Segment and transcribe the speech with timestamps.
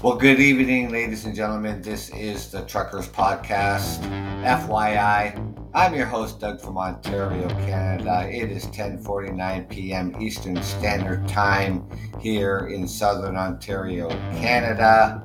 [0.00, 1.82] Well, good evening, ladies and gentlemen.
[1.82, 3.98] This is the Truckers Podcast.
[4.44, 5.34] FYI,
[5.74, 8.30] I'm your host, Doug from Ontario, Canada.
[8.30, 10.14] It is 10:49 p.m.
[10.22, 11.84] Eastern Standard Time
[12.20, 14.08] here in Southern Ontario,
[14.38, 15.20] Canada.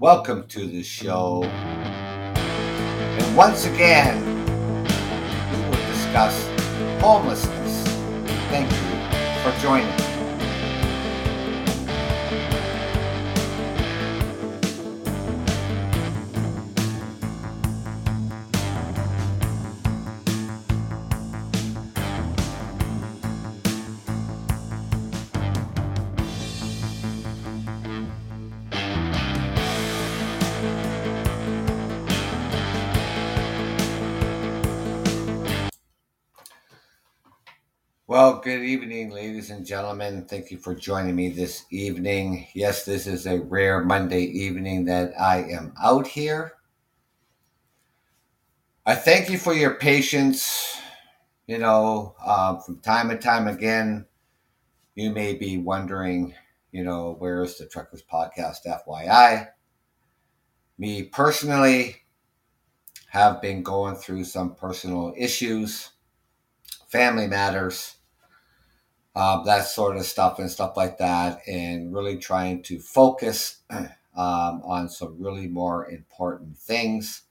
[0.00, 1.44] Welcome to the show.
[2.34, 4.20] And once again,
[5.52, 6.48] we will discuss
[7.00, 7.84] homelessness.
[8.50, 10.07] Thank you for joining
[38.48, 40.24] good evening, ladies and gentlemen.
[40.24, 42.46] Thank you for joining me this evening.
[42.54, 46.54] Yes, this is a rare Monday evening that I am out here.
[48.86, 50.80] I thank you for your patience.
[51.46, 54.06] You know, um, from time and time again,
[54.94, 56.32] you may be wondering,
[56.72, 59.48] you know, where's the Truckers Podcast FYI?
[60.78, 61.96] Me personally
[63.10, 65.90] have been going through some personal issues,
[66.86, 67.97] family matters
[69.18, 73.88] uh, that sort of stuff and stuff like that, and really trying to focus um,
[74.14, 77.22] on some really more important things,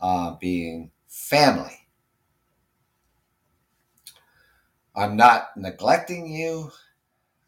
[0.00, 1.86] uh, being family.
[4.96, 6.72] I'm not neglecting you.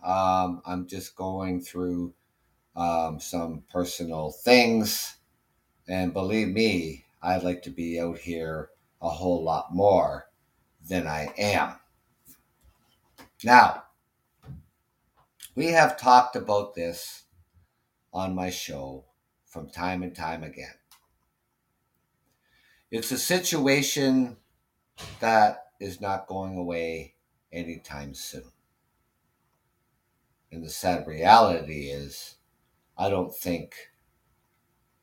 [0.05, 2.13] Um, I'm just going through
[2.77, 5.17] um, some personal things.
[5.89, 8.71] And believe me, I'd like to be out here
[9.03, 10.29] a whole lot more
[10.89, 11.77] than I am.
[13.43, 13.85] Now,
[15.55, 17.25] we have talked about this
[18.13, 19.05] on my show
[19.47, 20.75] from time and time again.
[22.91, 24.37] It's a situation
[25.21, 27.15] that is not going away
[27.53, 28.53] anytime soon.
[30.51, 32.37] And the sad reality is,
[32.97, 33.75] I don't think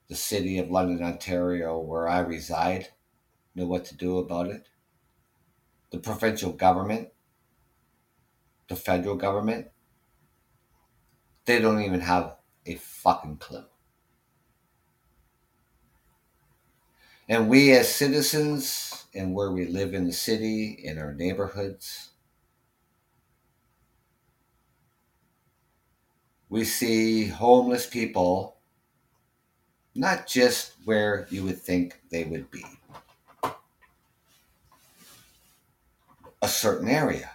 [0.07, 2.89] the city of London, Ontario, where I reside,
[3.55, 4.67] know what to do about it.
[5.91, 7.09] The provincial government
[8.71, 9.67] the federal government,
[11.43, 13.65] they don't even have a fucking clue.
[17.27, 22.11] And we as citizens and where we live in the city, in our neighborhoods,
[26.47, 28.55] we see homeless people
[29.93, 32.63] not just where you would think they would be,
[36.41, 37.31] a certain area.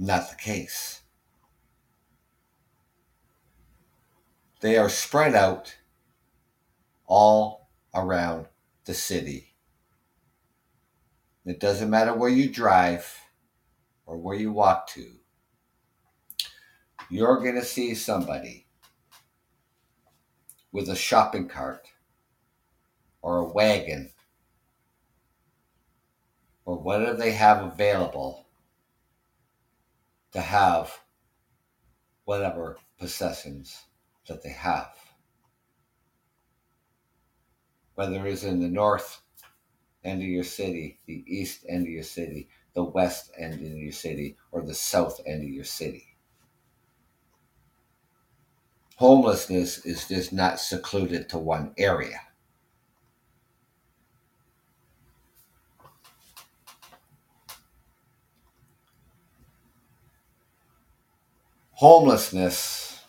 [0.00, 1.02] Not the case.
[4.62, 5.76] They are spread out
[7.06, 8.46] all around
[8.86, 9.54] the city.
[11.44, 13.20] It doesn't matter where you drive
[14.06, 15.06] or where you walk to,
[17.10, 18.66] you're going to see somebody
[20.72, 21.88] with a shopping cart
[23.20, 24.10] or a wagon
[26.64, 28.46] or whatever they have available
[30.32, 31.00] to have
[32.24, 33.84] whatever possessions
[34.28, 34.94] that they have.
[37.94, 39.20] Whether it's in the north
[40.04, 43.92] end of your city, the east end of your city, the west end of your
[43.92, 46.16] city, or the south end of your city.
[48.96, 52.20] Homelessness is just not secluded to one area.
[61.80, 63.00] Homelessness,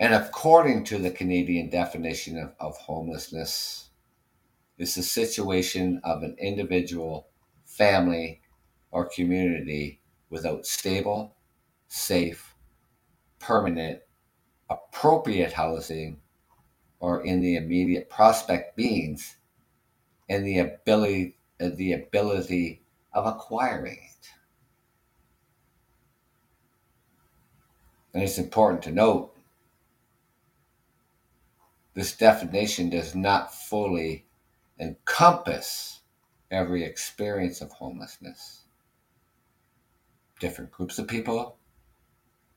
[0.00, 3.90] and according to the Canadian definition of, of homelessness,
[4.78, 7.28] is the situation of an individual,
[7.66, 8.40] family,
[8.90, 10.00] or community
[10.30, 11.36] without stable,
[11.88, 12.54] safe,
[13.38, 14.00] permanent,
[14.70, 16.18] appropriate housing,
[17.00, 19.36] or in the immediate prospect means,
[20.30, 22.82] and the ability the ability
[23.12, 24.35] of acquiring it.
[28.16, 29.36] And it's important to note
[31.92, 34.24] this definition does not fully
[34.80, 36.00] encompass
[36.50, 38.62] every experience of homelessness.
[40.40, 41.58] Different groups of people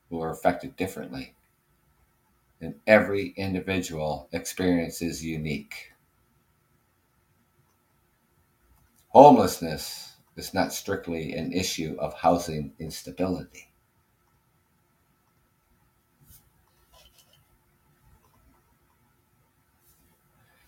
[0.08, 1.34] who are affected differently.
[2.62, 5.92] And every individual experience is unique.
[9.08, 13.69] Homelessness is not strictly an issue of housing instability.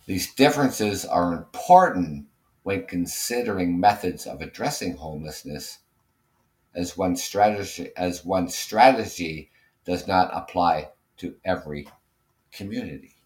[0.06, 2.26] These differences are important
[2.64, 5.78] when considering methods of addressing homelessness
[6.74, 9.50] as one strategy as one strategy
[9.84, 11.88] does not apply to every
[12.50, 13.16] community.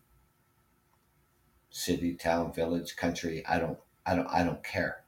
[1.70, 5.05] City town village country i don't i don't i don't care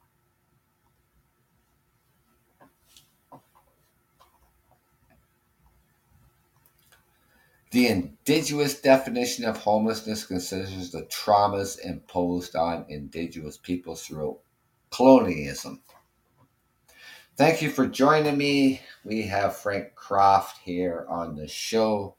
[7.71, 14.39] The indigenous definition of homelessness considers the traumas imposed on indigenous peoples through
[14.89, 15.83] colonialism.
[17.37, 18.81] Thank you for joining me.
[19.05, 22.15] We have Frank Croft here on the show.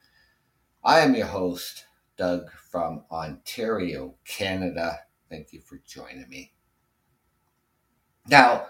[0.85, 1.85] I am your host,
[2.17, 5.01] Doug from Ontario, Canada.
[5.29, 6.53] Thank you for joining me.
[8.29, 8.67] Now,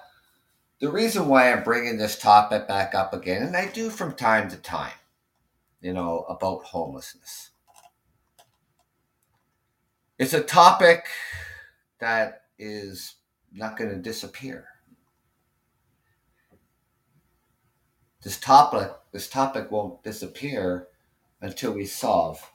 [0.80, 4.48] the reason why I'm bringing this topic back up again, and I do from time
[4.48, 4.92] to time,
[5.80, 7.50] you know, about homelessness.
[10.18, 11.06] It's a topic
[11.98, 13.16] that is
[13.52, 14.66] not going to disappear.
[18.22, 20.88] This topic, this topic won't disappear
[21.40, 22.50] until we solve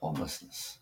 [0.00, 0.78] homelessness.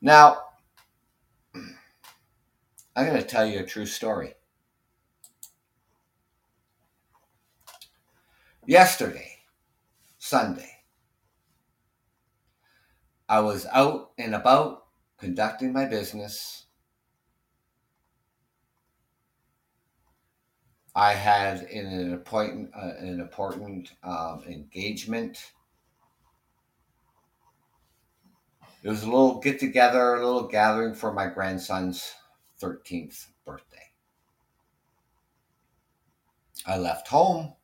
[0.00, 0.38] Now,
[2.96, 4.34] I'm going to tell you a true story.
[8.66, 9.38] Yesterday,
[10.18, 10.70] Sunday,
[13.28, 14.86] I was out and about
[15.18, 16.66] conducting my business.
[20.94, 25.52] I had an appointment, uh, an important um, engagement.
[28.82, 32.12] It was a little get together, a little gathering for my grandson's
[32.60, 33.90] 13th birthday.
[36.66, 37.54] I left home.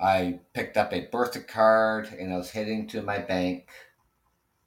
[0.00, 3.68] I picked up a birthday card and I was heading to my bank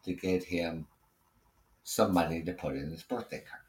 [0.06, 0.88] to get him
[1.84, 3.62] some money to put in his birthday card.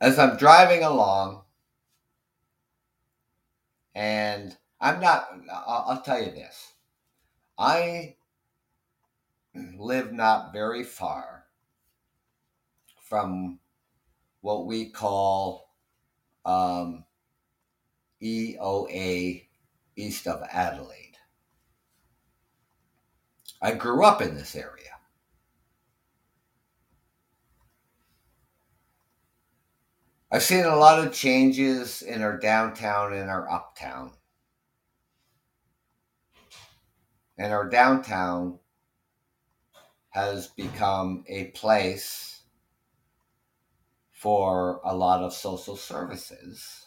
[0.00, 1.43] As I'm driving along,
[3.94, 6.72] and I'm not, I'll, I'll tell you this.
[7.58, 8.16] I
[9.78, 11.44] live not very far
[13.00, 13.60] from
[14.40, 15.70] what we call
[16.44, 17.04] um,
[18.22, 19.44] EOA
[19.96, 21.16] east of Adelaide.
[23.62, 24.93] I grew up in this area.
[30.34, 34.10] I've seen a lot of changes in our downtown and our uptown.
[37.38, 38.58] And our downtown
[40.08, 42.42] has become a place
[44.10, 46.84] for a lot of social services,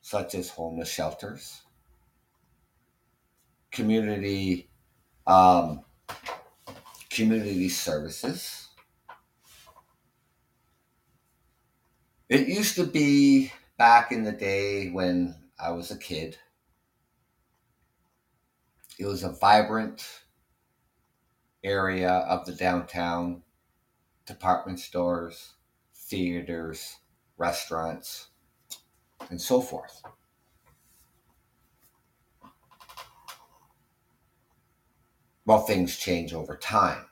[0.00, 1.62] such as homeless shelters,
[3.72, 4.70] community
[5.26, 5.84] um,
[7.10, 8.67] community services
[12.28, 16.36] It used to be back in the day when I was a kid.
[18.98, 20.06] It was a vibrant
[21.64, 23.44] area of the downtown
[24.26, 25.54] department stores,
[25.94, 26.96] theaters,
[27.38, 28.28] restaurants,
[29.30, 30.02] and so forth.
[35.46, 37.07] Well, things change over time.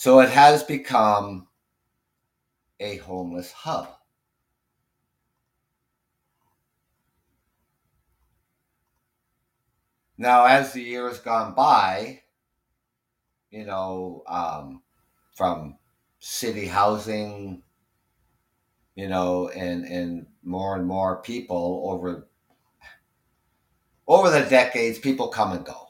[0.00, 1.46] So it has become
[2.80, 3.86] a homeless hub.
[10.16, 12.22] Now, as the years gone by,
[13.50, 14.80] you know, um,
[15.34, 15.76] from
[16.18, 17.62] city housing,
[18.94, 22.26] you know, and and more and more people over
[24.08, 25.88] over the decades, people come and go,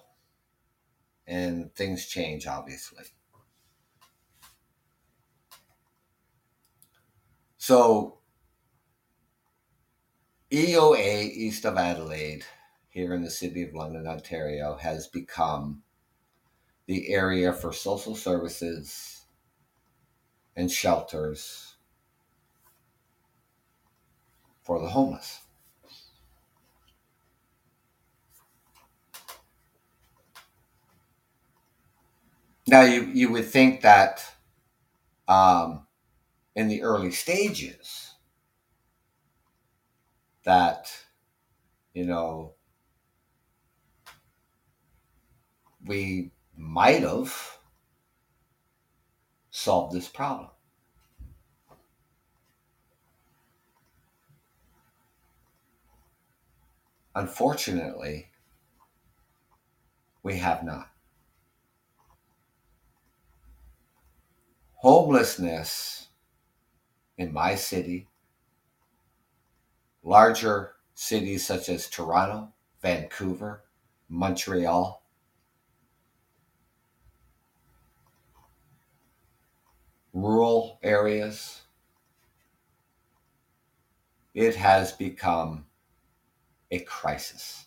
[1.28, 3.04] and things change, obviously.
[7.70, 8.18] So
[10.50, 12.44] EOA east of Adelaide,
[12.88, 15.84] here in the city of London, Ontario, has become
[16.86, 19.24] the area for social services
[20.56, 21.76] and shelters
[24.64, 25.42] for the homeless.
[32.66, 34.24] Now, you, you would think that
[35.28, 35.86] um,
[36.60, 38.16] in the early stages,
[40.44, 40.92] that,
[41.94, 42.52] you know,
[45.86, 47.34] we might have
[49.48, 50.50] solved this problem.
[57.14, 58.28] Unfortunately,
[60.22, 60.90] we have not.
[64.74, 66.09] Homelessness
[67.20, 68.08] in my city,
[70.02, 72.50] larger cities such as Toronto,
[72.80, 73.62] Vancouver,
[74.08, 75.02] Montreal,
[80.14, 81.60] rural areas,
[84.32, 85.66] it has become
[86.70, 87.66] a crisis.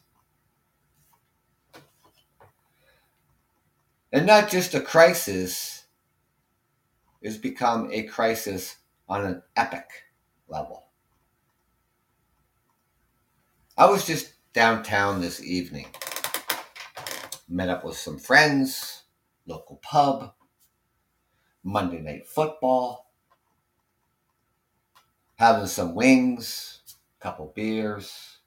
[4.12, 5.83] And not just a crisis,
[7.22, 9.89] it's become a crisis on an epic
[10.48, 10.86] level.
[13.77, 15.88] I was just downtown this evening,
[17.50, 19.03] met up with some friends,
[19.48, 20.33] local pub,
[21.63, 23.12] Monday night football,
[25.36, 26.81] having some wings,
[27.19, 28.38] a couple beers,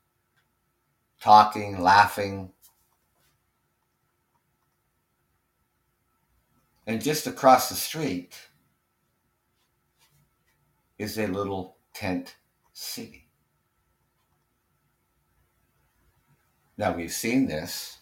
[1.20, 2.52] talking, laughing.
[6.86, 8.45] And just across the street
[10.98, 12.36] is a little tent
[12.72, 13.28] city.
[16.78, 17.98] Now we've seen this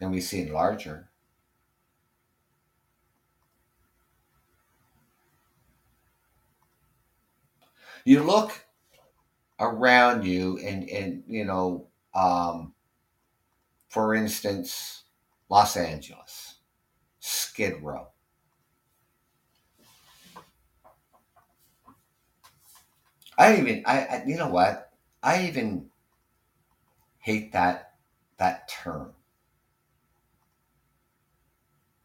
[0.00, 1.10] and we've seen larger.
[8.04, 8.64] You look
[9.58, 12.74] around you and, and you know, um,
[13.88, 15.04] for instance,
[15.48, 16.56] Los Angeles,
[17.18, 18.08] Skid Row.
[23.38, 24.92] I even I, I you know what?
[25.22, 25.90] I even
[27.18, 27.92] hate that
[28.38, 29.12] that term.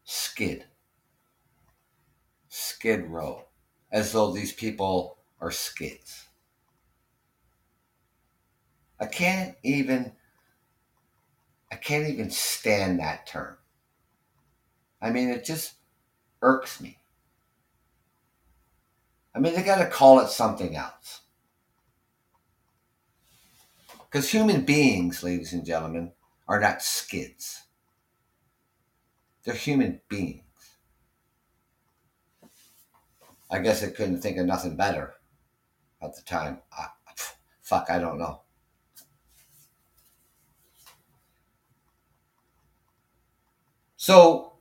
[0.04, 0.66] Skid.
[2.48, 3.48] Skid row.
[3.90, 6.28] As though these people are skids.
[8.98, 10.16] I can't even
[11.72, 13.58] I can't even stand that term.
[15.02, 15.74] I mean it just
[16.42, 16.98] irks me.
[19.34, 21.21] I mean they gotta call it something else.
[24.12, 26.12] Because human beings, ladies and gentlemen,
[26.46, 27.62] are not skids.
[29.42, 30.42] They're human beings.
[33.50, 35.14] I guess I couldn't think of nothing better
[36.02, 36.60] at the time.
[36.76, 36.88] I,
[37.62, 38.42] fuck, I don't know.
[43.96, 44.58] So,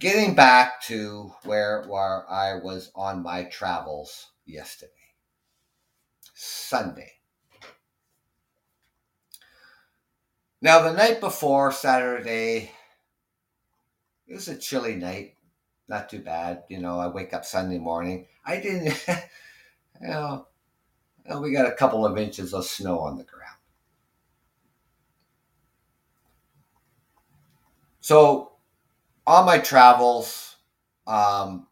[0.00, 4.90] getting back to where, where I was on my travels yesterday,
[6.34, 7.19] Sunday.
[10.62, 12.70] Now, the night before Saturday,
[14.26, 15.34] it was a chilly night.
[15.88, 16.64] Not too bad.
[16.68, 18.26] You know, I wake up Sunday morning.
[18.46, 19.04] I didn't,
[20.00, 20.46] you know,
[21.40, 23.56] we got a couple of inches of snow on the ground.
[28.00, 28.52] So,
[29.26, 30.56] on my travels
[31.06, 31.66] um,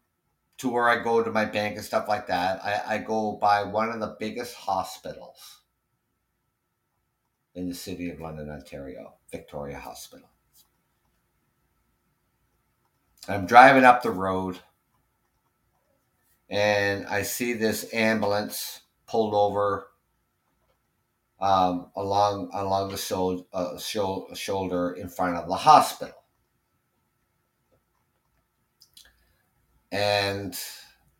[0.59, 3.63] to where I go to my bank and stuff like that, I, I go by
[3.63, 5.58] one of the biggest hospitals
[7.55, 10.29] in the city of London, Ontario, Victoria Hospital.
[13.27, 14.59] I'm driving up the road
[16.49, 19.87] and I see this ambulance pulled over
[21.39, 26.15] um, along along the shoulder, uh, shoulder in front of the hospital.
[29.91, 30.57] And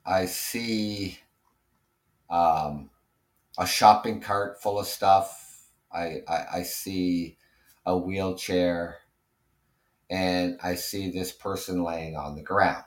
[0.06, 1.20] I see
[2.30, 2.90] um,
[3.58, 5.49] a shopping cart full of stuff
[5.92, 7.38] I, I, I see
[7.86, 9.00] a wheelchair
[10.10, 12.84] and I see this person laying on the ground.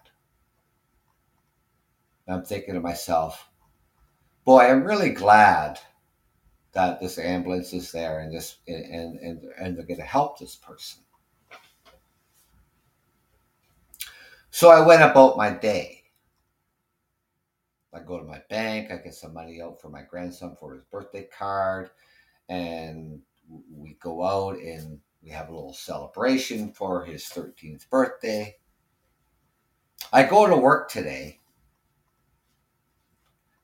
[2.28, 3.48] I'm thinking to myself,
[4.44, 5.78] boy, I'm really glad
[6.72, 11.02] that this ambulance is there and this and and, and they're to help this person.
[14.50, 16.02] So I went about my day.
[17.94, 20.84] I go to my bank, I get some money out for my grandson for his
[20.84, 21.90] birthday card
[22.52, 23.22] and
[23.70, 28.56] we go out and we have a little celebration for his 13th birthday.
[30.12, 31.40] I go to work today.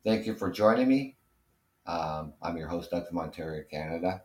[0.05, 1.17] Thank you for joining me.
[1.87, 4.23] Um, I'm your host, Doug from Ontario, Canada.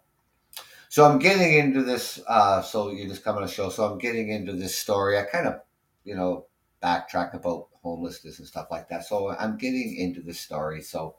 [0.87, 2.21] So I'm getting into this.
[2.25, 3.69] Uh, so you just come on a show.
[3.69, 5.17] So I'm getting into this story.
[5.17, 5.59] I kind of,
[6.05, 6.45] you know,
[6.81, 9.03] backtrack about homelessness and stuff like that.
[9.03, 10.81] So I'm getting into the story.
[10.81, 11.15] So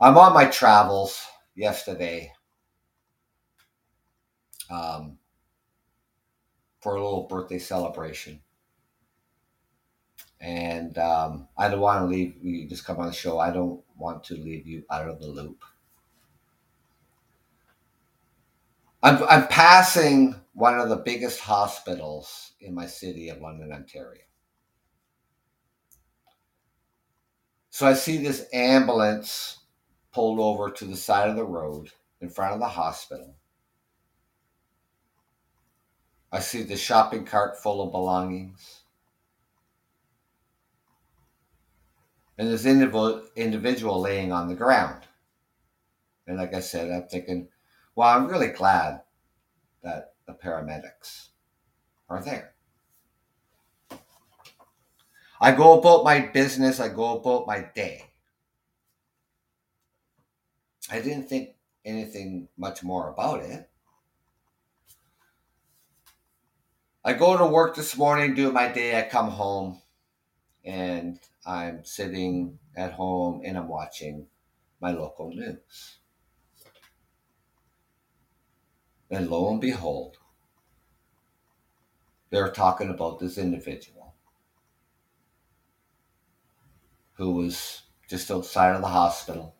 [0.00, 2.32] I'm on my travels yesterday
[4.70, 5.18] um,
[6.80, 8.40] for a little birthday celebration.
[10.40, 13.38] And um, I don't want to leave you just come on the show.
[13.38, 15.62] I don't want to leave you out of the loop.
[19.04, 24.22] I'm, I'm passing one of the biggest hospitals in my city of London, Ontario.
[27.70, 29.58] So I see this ambulance
[30.12, 31.90] pulled over to the side of the road
[32.20, 33.34] in front of the hospital.
[36.30, 38.84] I see the shopping cart full of belongings.
[42.38, 45.02] And this individual laying on the ground.
[46.26, 47.48] And like I said, I'm thinking,
[47.94, 49.02] well, I'm really glad
[49.82, 51.28] that the paramedics
[52.08, 52.54] are there.
[55.40, 58.11] I go about my business, I go about my day.
[60.92, 61.54] I didn't think
[61.86, 63.70] anything much more about it.
[67.02, 69.80] I go to work this morning, do my day, I come home,
[70.66, 74.26] and I'm sitting at home and I'm watching
[74.82, 75.96] my local news.
[79.10, 80.18] And lo and behold,
[82.28, 84.14] they're talking about this individual
[87.14, 87.80] who was
[88.10, 89.56] just outside of the hospital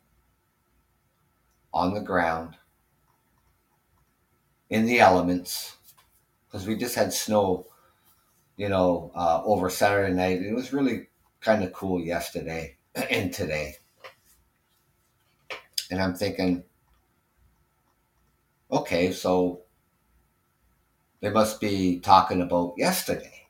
[1.73, 2.57] on the ground
[4.71, 5.77] in the elements
[6.47, 7.67] because we just had snow,
[8.57, 10.43] you know, uh, over Saturday night.
[10.43, 11.09] It was really
[11.41, 12.77] kind of cool yesterday
[13.11, 13.77] and today.
[15.91, 16.65] And I'm thinking,
[18.71, 19.63] okay, so
[21.21, 23.49] they must be talking about yesterday.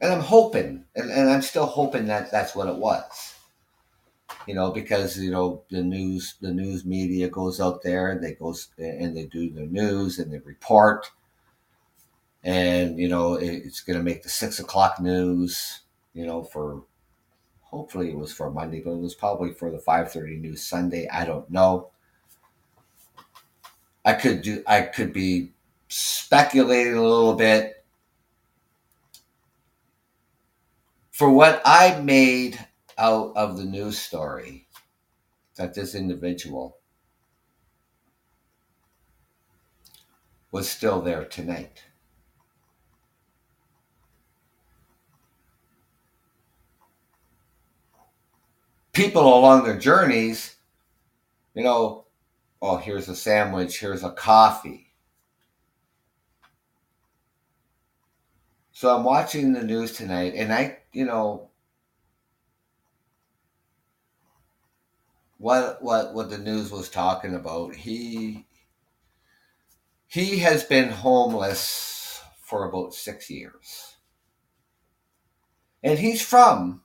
[0.00, 3.34] And I'm hoping, and, and I'm still hoping that that's what it was.
[4.48, 8.32] You know, because you know the news, the news media goes out there, and they
[8.34, 11.12] goes and they do the news and they report,
[12.44, 15.80] and you know it's going to make the six o'clock news.
[16.14, 16.82] You know, for
[17.62, 21.08] hopefully it was for Monday, but it was probably for the five thirty news Sunday.
[21.08, 21.90] I don't know.
[24.04, 25.52] I could do I could be
[25.88, 27.84] speculating a little bit.
[31.10, 32.66] For what I made
[32.98, 34.66] out of the news story
[35.56, 36.78] that this individual
[40.50, 41.84] was still there tonight.
[48.92, 50.56] People along their journeys,
[51.54, 52.06] you know,
[52.60, 54.92] oh, here's a sandwich, here's a coffee.
[58.72, 61.47] So I'm watching the news tonight, and I, you know,
[65.38, 67.74] what what what the news was talking about.
[67.74, 68.46] He
[70.06, 73.96] he has been homeless for about six years,
[75.82, 76.82] and he's from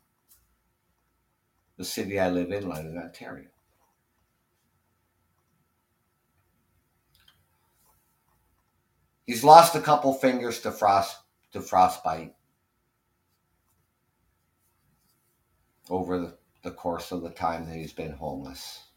[1.78, 3.48] the city I live in, London, Ontario.
[9.26, 11.18] He's lost a couple fingers to frost
[11.54, 12.36] to frostbite
[15.90, 18.88] over the, the course of the time that he's been homeless.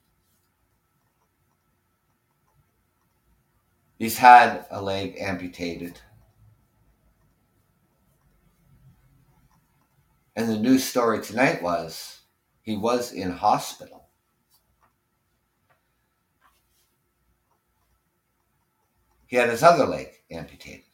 [3.98, 6.00] He's had a leg amputated.
[10.36, 12.20] And the news story tonight was
[12.62, 14.08] he was in hospital.
[19.26, 20.85] He had his other leg amputated.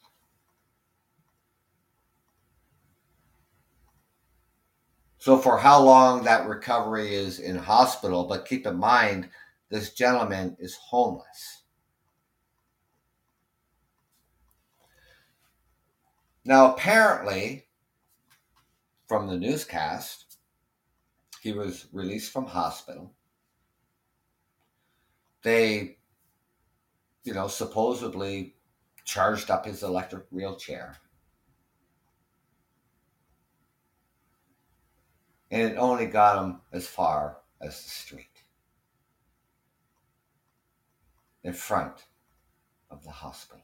[5.23, 9.29] So, for how long that recovery is in hospital, but keep in mind,
[9.69, 11.63] this gentleman is homeless.
[16.43, 17.67] Now, apparently,
[19.07, 20.39] from the newscast,
[21.39, 23.13] he was released from hospital.
[25.41, 25.99] They
[27.23, 28.55] you know, supposedly
[29.05, 30.97] charged up his electric wheelchair.
[35.53, 38.41] And it only got him as far as the street
[41.43, 42.07] in front
[42.89, 43.63] of the hospital.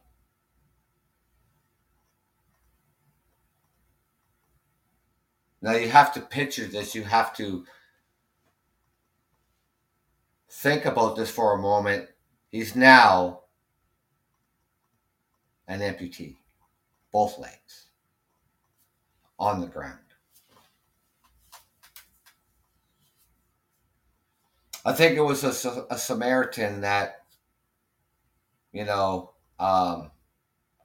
[5.63, 7.65] Now you have to picture this, you have to
[10.47, 12.07] think about this for a moment.
[12.49, 13.45] He's now
[15.67, 16.37] an amputee,
[17.11, 17.87] both legs.
[19.39, 20.08] on the ground.
[24.89, 27.25] I think it was a, a Samaritan that,
[28.71, 30.09] you know, um,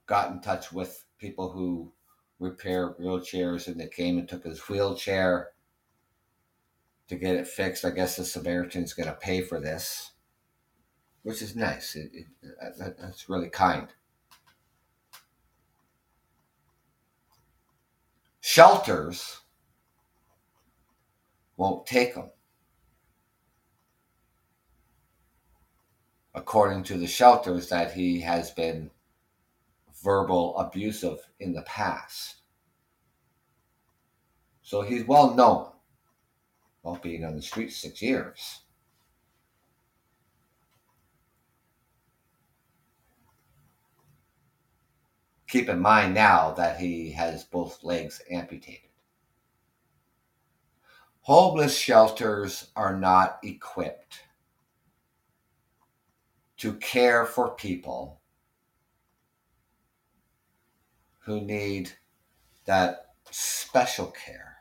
[0.05, 1.90] got in touch with people who
[2.38, 5.53] repair wheelchairs and they came and took his wheelchair
[7.09, 7.87] to get it fixed.
[7.87, 10.12] I guess the Samaritan's going to pay for this,
[11.23, 11.97] which is nice.
[11.97, 12.27] It, it,
[12.79, 13.88] that, that's really kind.
[18.43, 19.40] Shelters
[21.57, 22.29] won't take them.
[26.35, 28.90] According to the shelters, that he has been
[30.03, 32.37] verbal abusive in the past.
[34.62, 35.68] So he's well known,
[36.83, 38.62] well, being on the street six years.
[45.47, 48.90] Keep in mind now that he has both legs amputated.
[51.20, 54.24] Homeless shelters are not equipped
[56.59, 58.21] to care for people
[61.21, 61.93] who need
[62.67, 64.57] that special care.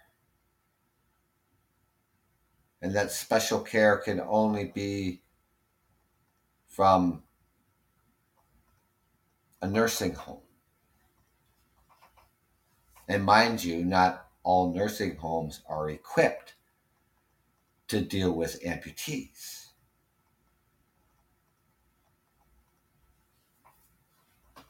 [2.81, 5.21] And that special care can only be
[6.67, 7.23] from
[9.61, 10.41] a nursing home.
[13.07, 16.55] And mind you, not all nursing homes are equipped
[17.87, 19.62] to deal with amputees.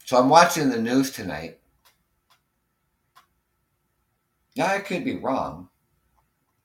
[0.04, 1.58] So I'm watching the news tonight
[4.56, 5.68] now, I could be wrong.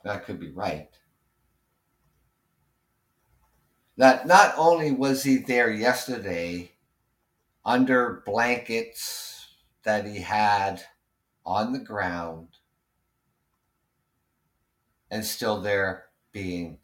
[0.05, 0.89] I could be right.
[3.97, 6.71] That not only was he there yesterday
[7.65, 9.47] under blankets
[9.83, 10.81] that he had
[11.45, 12.49] on the ground
[15.11, 16.77] and still there being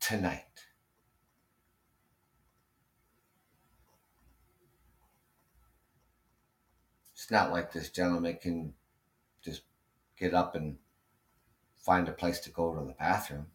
[0.00, 0.53] tonight.
[7.14, 8.74] It's not like this gentleman can
[9.42, 9.62] just
[10.18, 10.76] get up and
[11.76, 13.46] find a place to go to the bathroom.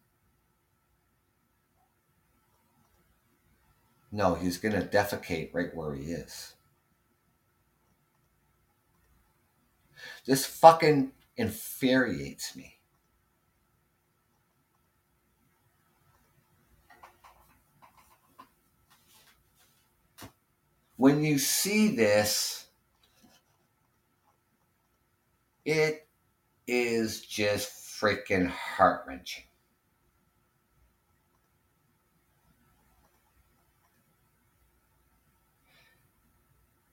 [4.10, 6.54] No, he's going to defecate right where he is.
[10.24, 12.78] This fucking infuriates me.
[20.96, 22.66] When you see this,
[25.70, 26.08] it
[26.66, 29.44] is just freaking heart wrenching.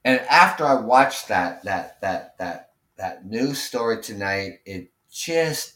[0.04, 5.74] And after I watched that that that that that news story tonight, it just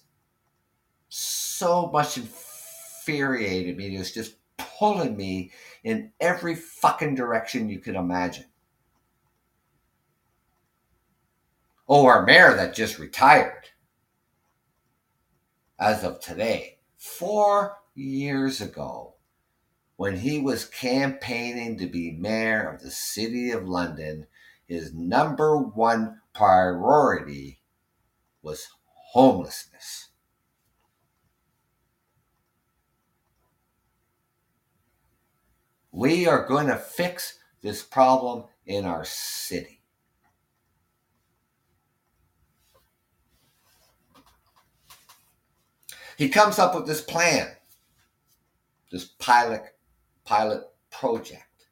[1.09, 3.95] so much infuriated me.
[3.95, 5.53] It was just pulling me
[5.85, 8.47] in every fucking direction you could imagine.
[11.89, 13.71] Oh, our mayor that just retired
[15.83, 19.17] as of today, four years ago,
[19.97, 24.27] when he was campaigning to be mayor of the City of London,
[24.65, 27.63] his number one priority
[28.43, 28.69] was
[29.13, 30.11] homelessness.
[35.91, 39.82] We are going to fix this problem in our city.
[46.23, 47.49] He comes up with this plan,
[48.93, 49.65] this pilot
[50.25, 51.67] pilot project.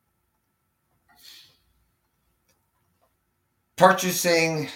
[3.77, 4.69] Purchasing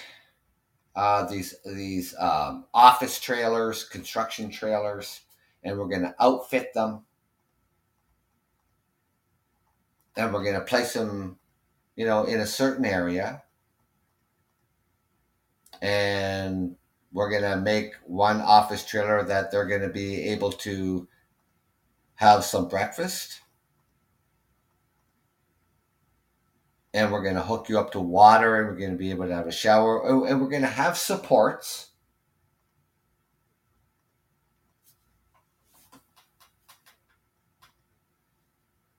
[0.95, 5.19] uh, these these um, office trailers, construction trailers,
[5.61, 7.03] and we're going to outfit them,
[10.15, 11.37] and we're going to place them,
[11.97, 13.43] you know, in a certain area,
[15.81, 16.77] and
[17.15, 21.07] we're to make one office trailer that they're to be able to
[22.15, 23.39] have some breakfast.
[26.93, 29.27] And we're going to hook you up to water and we're going to be able
[29.27, 31.91] to have a shower and we're going to have supports.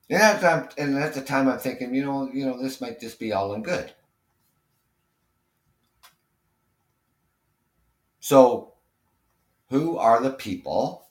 [0.09, 2.99] And at, the, and at the time, I'm thinking, you know, you know, this might
[2.99, 3.93] just be all in good.
[8.29, 8.73] So,
[9.71, 11.07] who are the people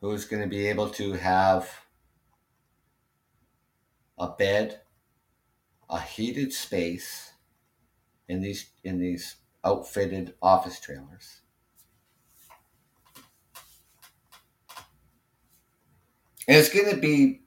[0.00, 1.70] who's going to be able to have
[4.18, 4.80] a bed,
[5.88, 7.30] a heated space
[8.26, 11.42] in these in these outfitted office trailers.
[16.48, 17.42] And it's going to be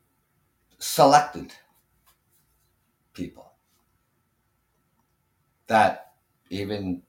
[0.80, 1.52] selected
[3.14, 3.52] people
[5.68, 6.14] that
[6.50, 7.02] even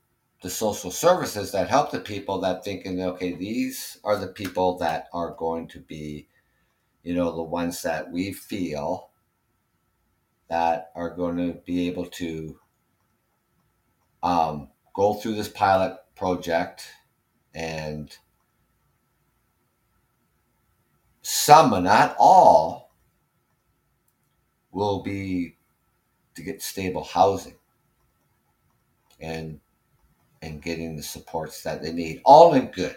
[0.46, 5.08] the social services that help the people that thinking, okay, these are the people that
[5.12, 6.28] are going to be,
[7.02, 9.10] you know, the ones that we feel
[10.48, 12.60] that are going to be able to
[14.22, 16.86] um, go through this pilot project
[17.52, 18.16] and
[21.22, 22.94] some, but not all,
[24.70, 25.56] will be
[26.36, 27.56] to get stable housing.
[29.18, 29.58] And
[30.42, 32.96] and getting the supports that they need, all in good.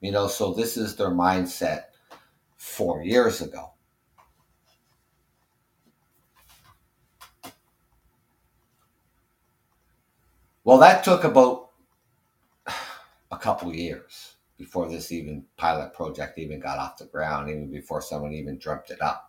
[0.00, 1.84] You know, so this is their mindset
[2.56, 3.72] four years ago.
[10.64, 11.70] Well, that took about
[13.30, 18.02] a couple years before this even pilot project even got off the ground, even before
[18.02, 19.27] someone even dreamt it up.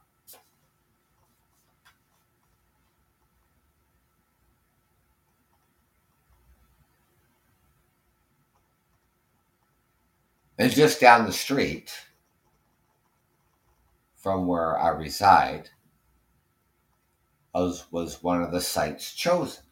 [10.59, 11.89] And just down the street
[14.17, 15.69] from where I reside
[17.53, 19.63] was, was one of the sites chosen.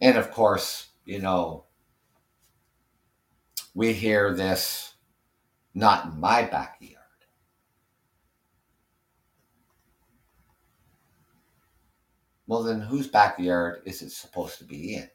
[0.00, 1.64] And of course, you know,
[3.74, 4.94] we hear this
[5.74, 6.95] not in my backyard.
[12.46, 15.08] Well, then whose backyard is it supposed to be in?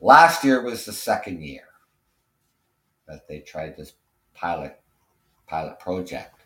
[0.00, 1.62] Last year was the second year
[3.06, 3.94] that they tried this
[4.34, 4.78] pilot
[5.46, 6.44] pilot project.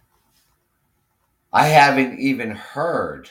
[1.53, 3.31] I haven't even heard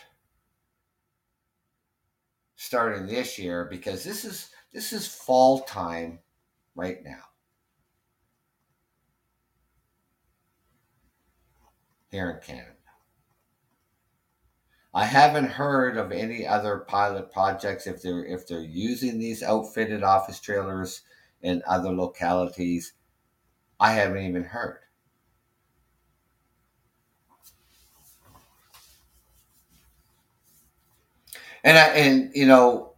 [2.56, 6.20] starting this year because this is this is fall time
[6.76, 7.24] right now.
[12.10, 12.78] Here in Canada.
[14.94, 20.02] I haven't heard of any other pilot projects if they're if they're using these outfitted
[20.04, 21.02] office trailers
[21.42, 22.94] in other localities.
[23.80, 24.80] I haven't even heard.
[31.64, 32.97] And I and you know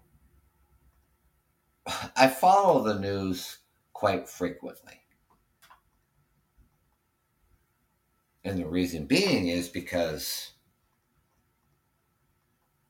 [2.16, 3.60] I follow the news
[3.94, 5.02] quite frequently.
[8.44, 10.54] And the reason being is because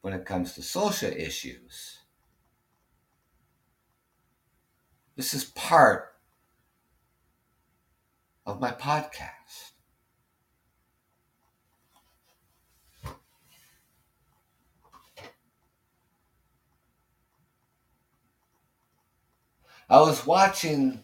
[0.02, 2.00] when it comes to social issues,
[5.16, 6.16] this is part
[8.46, 9.68] of my podcast.
[19.89, 21.04] I was watching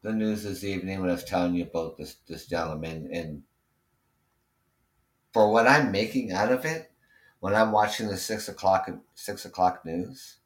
[0.00, 3.42] the news this evening when I was telling you about this this gentleman, and
[5.34, 6.90] for what I'm making out of it,
[7.40, 10.38] when I'm watching the six o'clock six o'clock news,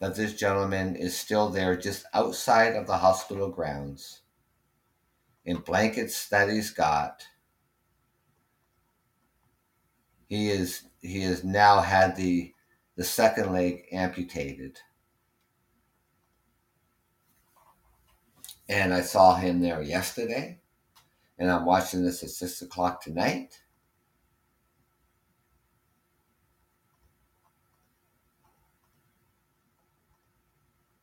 [0.00, 4.22] that this gentleman is still there, just outside of the hospital grounds,
[5.44, 7.24] in blankets that he's got.
[10.26, 12.52] He is he has now had the
[13.00, 14.78] the second leg amputated.
[18.68, 20.60] And I saw him there yesterday.
[21.38, 23.58] And I'm watching this at six o'clock tonight.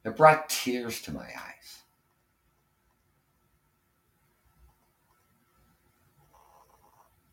[0.06, 1.82] It brought tears to my eyes.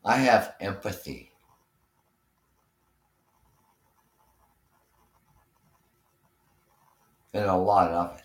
[0.02, 1.33] I have empathy
[7.34, 8.22] and a lot of it.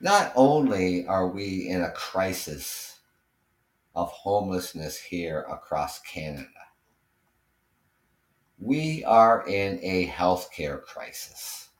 [0.00, 2.98] Not only are we in a crisis
[3.94, 6.48] of homelessness here across Canada,
[8.58, 11.70] we are in a healthcare crisis.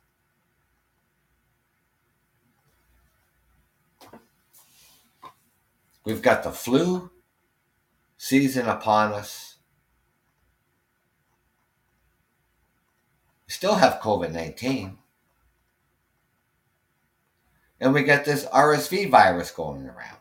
[6.03, 7.11] We've got the flu,
[8.17, 9.57] season upon us.
[13.47, 14.97] We still have COVID 19.
[17.79, 20.17] And we got this RSV virus going around.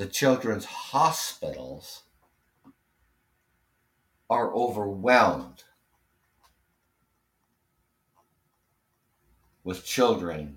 [0.00, 2.04] the children's hospitals
[4.30, 5.64] are overwhelmed
[9.62, 10.56] with children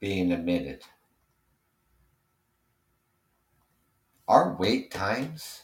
[0.00, 0.82] being admitted.
[4.28, 5.62] Our wait times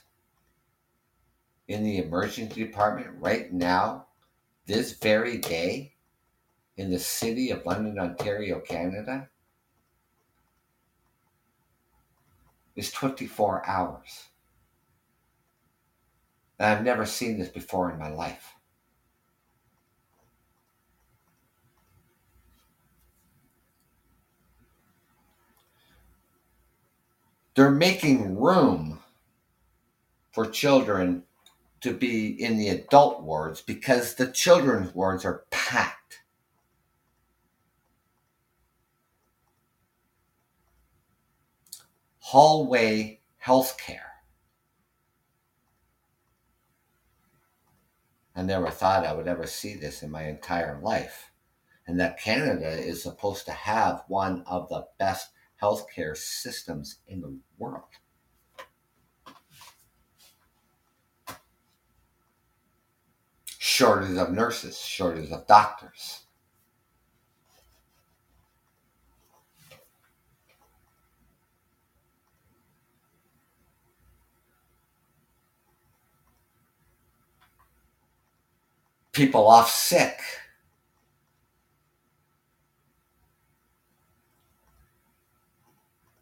[1.68, 4.06] in the emergency department right now,
[4.66, 5.96] this very day,
[6.76, 9.28] in the city of London, Ontario, Canada,
[12.74, 14.30] is 24 hours.
[16.58, 18.54] And I've never seen this before in my life.
[27.54, 29.00] They're making room
[30.32, 31.22] for children
[31.80, 36.22] to be in the adult wards because the children's wards are packed.
[42.18, 44.00] Hallway healthcare.
[48.34, 51.30] I never thought I would ever see this in my entire life.
[51.86, 55.33] And that Canada is supposed to have one of the best
[55.64, 57.84] healthcare systems in the world.
[63.58, 66.20] Shortage of nurses, shortage of doctors.
[79.12, 80.18] People off sick.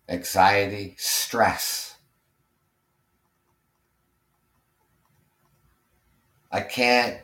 [0.08, 1.96] Anxiety, stress.
[6.50, 7.18] I can't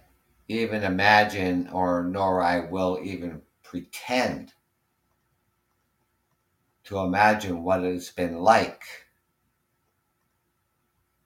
[0.49, 4.55] even imagine, or nor I will even pretend
[6.85, 8.83] to imagine what it's been like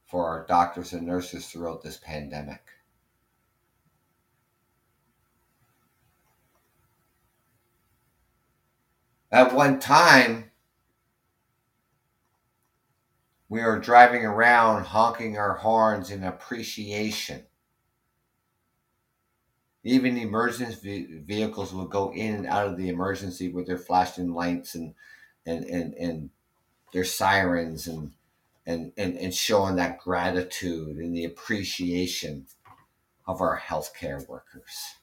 [0.07, 2.61] for our doctors and nurses throughout this pandemic.
[9.31, 10.51] At one time,
[13.53, 17.43] we are driving around honking our horns in appreciation.
[19.85, 24.75] Even emergency vehicles will go in and out of the emergency with their flashing lights
[24.75, 24.95] and
[25.45, 26.31] and and, and
[26.95, 28.13] their sirens and,
[28.65, 32.47] and and and showing that gratitude and the appreciation
[33.27, 34.95] of our healthcare workers.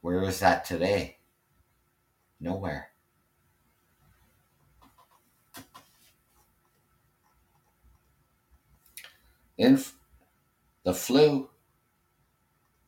[0.00, 1.18] Where is that today?
[2.40, 2.91] Nowhere.
[9.58, 9.94] Inf-
[10.84, 11.50] the flu,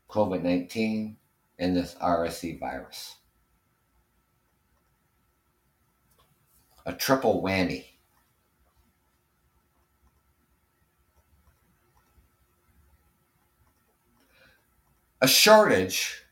[0.09, 1.17] COVID 19,
[1.59, 3.17] and this RSV virus.
[6.87, 7.85] A triple whammy.
[15.21, 16.25] A shortage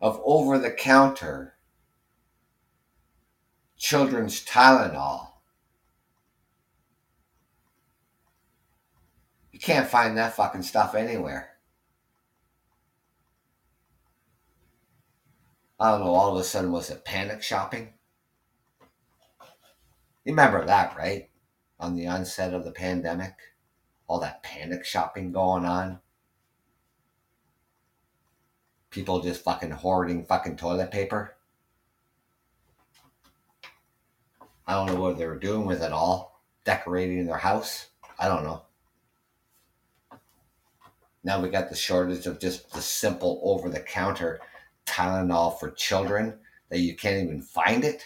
[0.00, 1.54] of over the counter
[3.78, 5.33] children's Tylenol
[9.64, 11.56] can't find that fucking stuff anywhere.
[15.80, 17.94] I don't know, all of a sudden, was it panic shopping?
[20.24, 21.30] You remember that, right?
[21.80, 23.32] On the onset of the pandemic?
[24.06, 26.00] All that panic shopping going on.
[28.90, 31.36] People just fucking hoarding fucking toilet paper.
[34.66, 36.42] I don't know what they were doing with it all.
[36.64, 37.88] Decorating their house.
[38.18, 38.63] I don't know.
[41.24, 44.40] Now we got the shortage of just the simple over the counter
[44.84, 48.04] Tylenol for children that you can't even find it.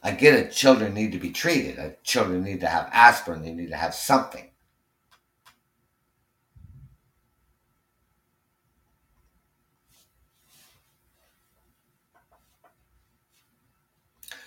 [0.00, 1.78] I get it, children need to be treated.
[1.78, 4.50] Uh, children need to have aspirin, they need to have something.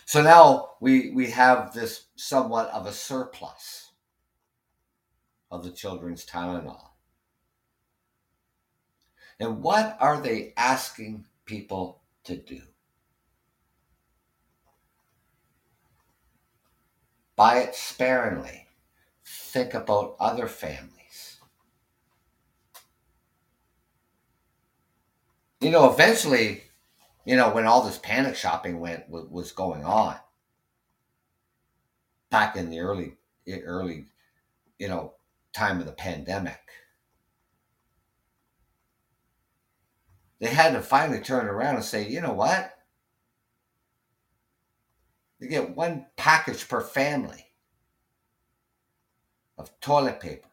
[0.07, 3.91] So now we, we have this somewhat of a surplus
[5.51, 6.91] of the children's Tylenol.
[9.37, 12.61] And what are they asking people to do?
[17.35, 18.67] Buy it sparingly.
[19.25, 21.41] Think about other families.
[25.59, 26.63] You know, eventually
[27.27, 30.15] you know, when all this panic shopping went was going on
[32.29, 33.17] back in the early
[33.65, 34.05] early,
[34.79, 35.13] you know,
[35.53, 36.61] time of the pandemic.
[40.39, 42.73] They had to finally turn around and say, you know what?
[45.41, 47.47] You get one package per family
[49.57, 50.47] of toilet paper.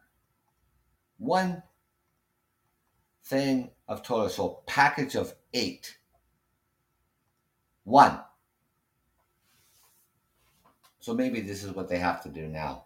[1.19, 1.63] One
[3.23, 5.99] thing of toilet so package of eight.
[7.85, 8.19] One.
[10.99, 12.83] So maybe this is what they have to do now.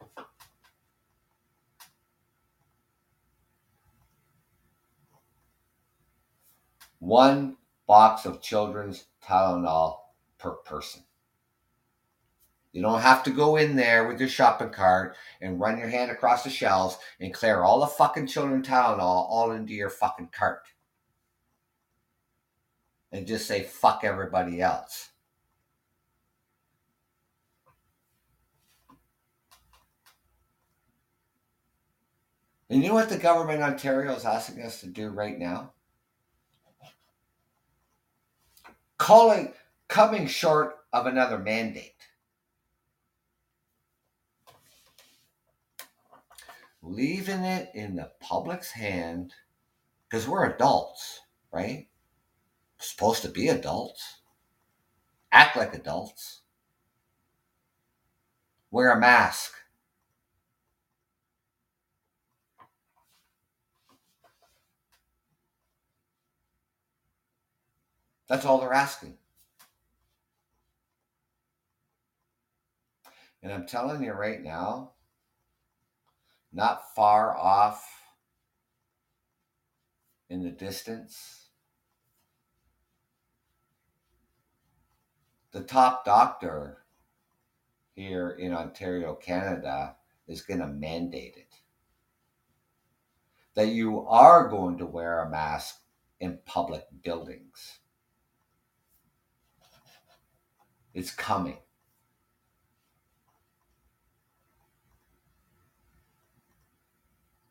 [7.00, 7.56] One
[7.88, 10.00] box of children's Tylenol
[10.38, 11.04] per person.
[12.74, 16.12] You don't have to go in there with your shopping cart and run your hand
[16.12, 20.62] across the shelves and clear all the fucking children Tylenol all into your fucking cart.
[23.12, 25.10] And just say fuck everybody else.
[32.70, 35.74] And you know what the government Ontario is asking us to do right now?
[39.00, 39.54] Calling
[39.88, 41.96] coming short of another mandate.
[46.82, 49.34] leaving it in the public's hand
[50.10, 51.88] because we're adults, right?
[52.80, 54.20] Supposed to be adults,
[55.32, 56.42] act like adults,
[58.72, 59.54] wear a mask.
[68.28, 69.18] That's all they're asking.
[73.42, 74.92] And I'm telling you right now,
[76.54, 77.86] not far off
[80.30, 81.39] in the distance.
[85.52, 86.86] The top doctor
[87.94, 89.96] here in Ontario, Canada,
[90.28, 91.56] is going to mandate it.
[93.56, 95.76] That you are going to wear a mask
[96.20, 97.80] in public buildings.
[100.94, 101.58] It's coming.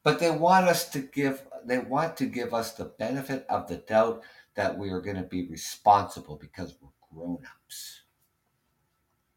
[0.09, 3.76] but they want us to give they want to give us the benefit of the
[3.76, 4.22] doubt
[4.55, 8.02] that we are going to be responsible because we're grown-ups.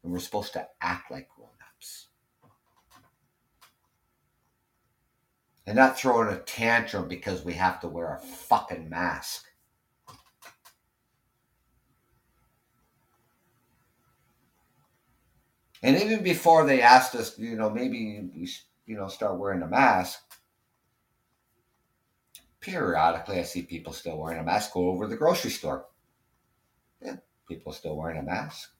[0.02, 2.08] And we're supposed to act like grown-ups.
[5.66, 9.46] And not throwing a tantrum because we have to wear a fucking mask.
[15.84, 18.30] And even before they asked us you know maybe
[18.86, 20.20] you know start wearing a mask
[22.60, 25.86] periodically I see people still wearing a mask go over the grocery store.
[27.52, 28.70] People still wearing a mask.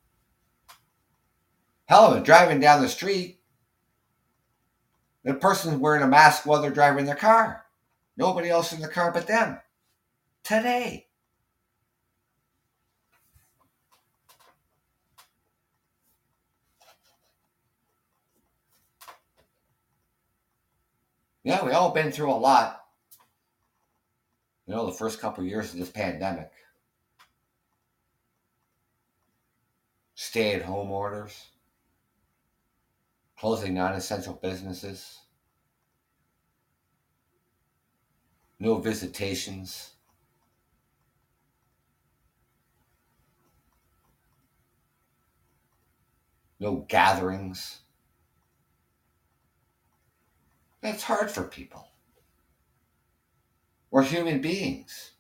[1.85, 3.39] Hell, I'm driving down the street.
[5.25, 7.67] The person's wearing a mask while they're driving their car.
[8.17, 9.59] Nobody else in the car but them.
[10.43, 11.07] Today.
[21.45, 22.83] Yeah, we all been through a lot
[24.67, 26.51] you know, the first couple of years of this pandemic.
[30.25, 31.49] Stay at home orders,
[33.37, 35.19] closing non essential businesses,
[38.61, 39.95] no visitations.
[46.61, 47.81] No gatherings.
[50.83, 51.89] That's hard for people.
[53.91, 55.12] We're human beings.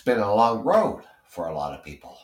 [0.00, 2.16] It's been a long road for a lot of people.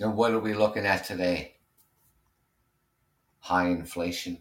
[0.00, 1.56] And what are we looking at today?
[3.40, 4.38] High inflation.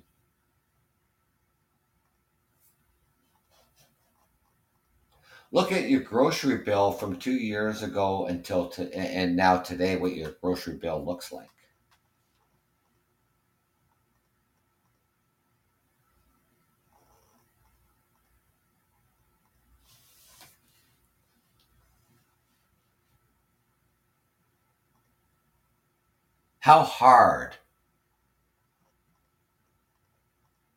[5.51, 10.15] look at your grocery bill from two years ago until to, and now today what
[10.15, 11.49] your grocery bill looks like
[26.65, 27.55] how hard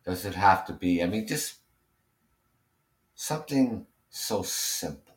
[0.04, 1.58] does it have to be i mean just
[3.18, 5.14] something so simple.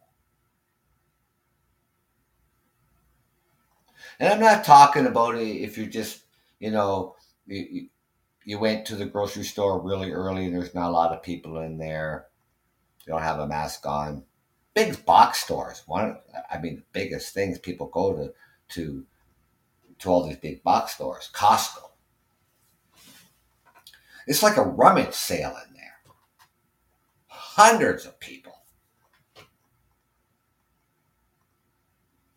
[4.19, 6.24] And I'm not talking about if you're just,
[6.59, 7.15] you know,
[7.45, 7.88] you,
[8.43, 11.59] you went to the grocery store really early and there's not a lot of people
[11.59, 12.28] in there.
[13.05, 14.24] You don't have a mask on.
[14.74, 15.84] Big box stores.
[15.86, 16.17] One,
[16.51, 18.34] I mean, the biggest things people go to
[18.76, 19.05] to
[20.02, 21.30] to all these big box stores.
[21.34, 21.91] Costco.
[24.28, 26.14] It's like a rummage sale in there.
[27.28, 28.54] Hundreds of people.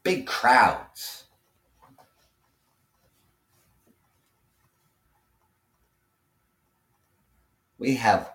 [0.03, 1.25] Big crowds.
[7.79, 8.31] We have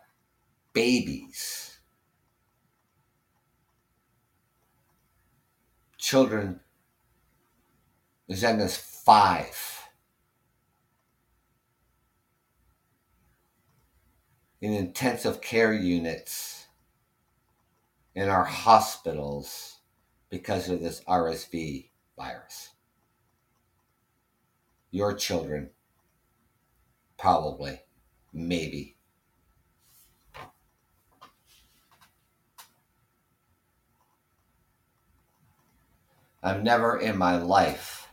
[0.74, 1.80] babies,
[5.98, 6.60] children
[8.30, 8.78] as young as
[9.10, 9.90] five
[14.62, 16.68] in intensive care units
[18.14, 19.80] in our hospitals
[20.30, 22.70] because of this RSV virus.
[24.92, 25.72] Your children,
[27.18, 27.80] probably,
[28.32, 28.96] maybe.
[36.44, 38.09] I've never in my life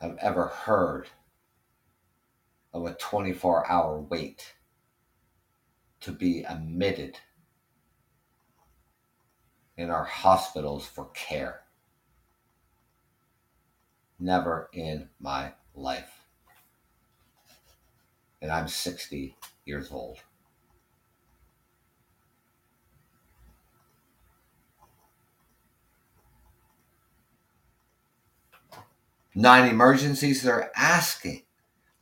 [0.00, 1.08] have ever heard
[2.72, 4.54] of a 24 hour wait
[6.00, 7.18] to be admitted
[9.76, 11.62] in our hospitals for care.
[14.18, 16.24] Never in my life.
[18.42, 20.18] And I'm 60 years old.
[29.40, 31.44] Nine emergencies, they're asking,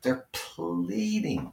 [0.02, 1.52] they're pleading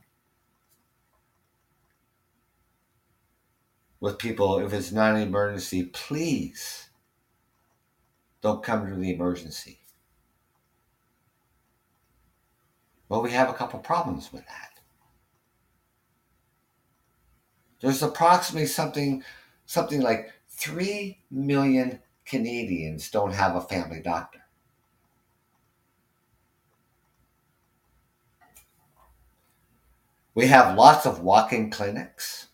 [4.00, 6.90] with people if it's not an emergency, please
[8.42, 9.82] don't come to the emergency.
[13.08, 14.80] Well, we have a couple problems with that.
[17.80, 19.24] There's approximately something
[19.68, 24.45] something like 3 million Canadians don't have a family doctor.
[30.36, 32.48] We have lots of walk in clinics.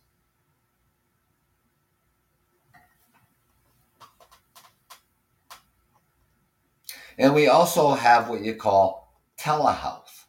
[7.17, 10.25] And we also have what you call telehealth.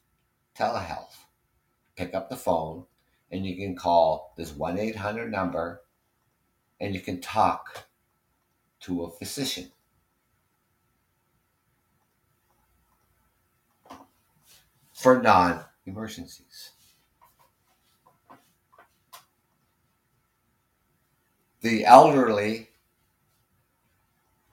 [0.58, 1.16] Telehealth.
[1.94, 2.86] Pick up the phone
[3.30, 5.82] and you can call this 1 800 number
[6.80, 7.86] and you can talk
[8.80, 9.72] to a physician.
[14.94, 16.70] For non emergencies.
[21.62, 22.70] The elderly,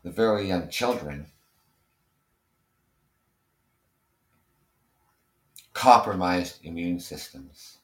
[0.03, 1.26] the very young children,
[5.74, 7.80] compromised immune systems,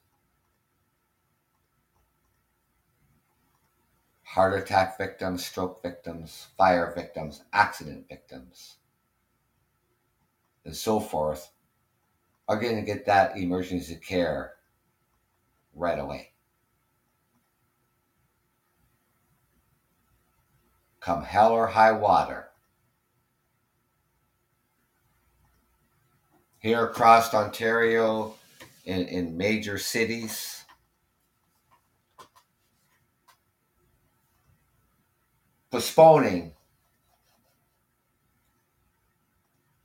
[4.21, 8.75] heart attack victims, stroke victims, fire victims, accident victims,
[10.65, 11.49] and so forth
[12.47, 14.53] are going to get that emergency care
[15.73, 16.34] right away.
[21.05, 22.47] Come hell or high water.
[26.57, 28.33] Here across Ontario,
[28.85, 30.65] in, in major cities,
[35.69, 36.53] postponing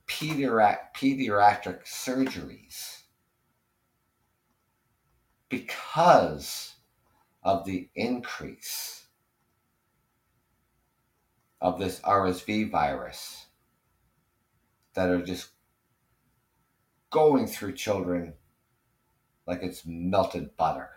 [0.07, 3.01] pediatric, pediatric surgeries
[5.49, 6.73] because
[7.43, 9.00] of the increase
[11.61, 13.45] of this RSV virus
[14.95, 15.49] that are just
[17.11, 18.33] going through children
[19.45, 20.89] like it's melted butter.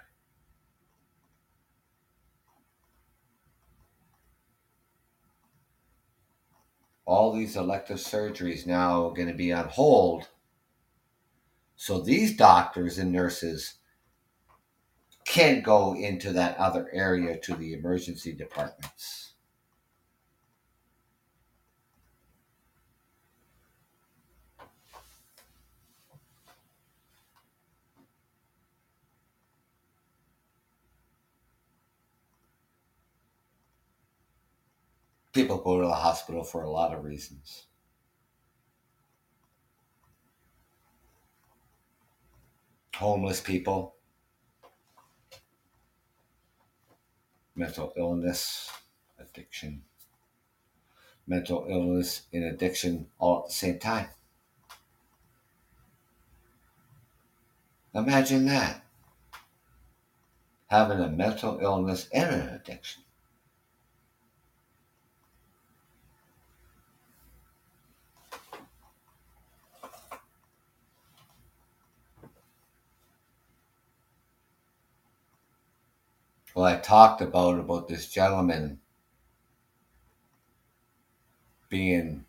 [7.05, 10.29] All these elective surgeries now are going to be on hold.
[11.77, 13.75] So these doctors and nurses
[15.27, 19.34] can't go into that other area to the emergency departments.
[35.35, 37.67] People go to the hospital for a lot of reasons.
[42.97, 43.97] Homeless people,
[47.57, 48.71] mental illness,
[49.19, 49.83] addiction,
[51.27, 54.07] mental illness and addiction all at the same time.
[57.95, 58.85] Imagine that.
[60.75, 63.04] having a mental illness and an addiction.
[76.55, 78.79] Well, I talked about about this gentleman
[81.69, 82.25] being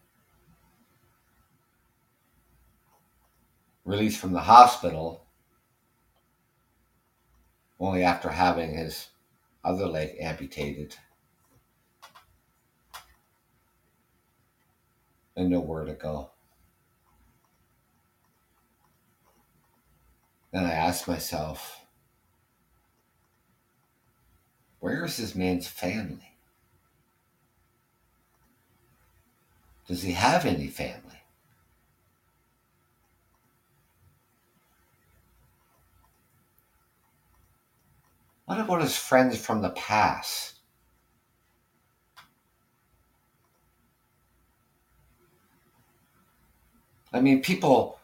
[3.83, 5.27] released from the hospital
[7.79, 9.09] only after having his
[9.63, 10.95] other leg amputated
[15.35, 16.31] and nowhere to go.
[20.51, 21.84] Then I asked myself,
[24.85, 26.37] where is this man's family?
[29.87, 31.23] Does he have any family?
[38.45, 40.59] What about his friends from the past?
[47.11, 47.97] I mean, people,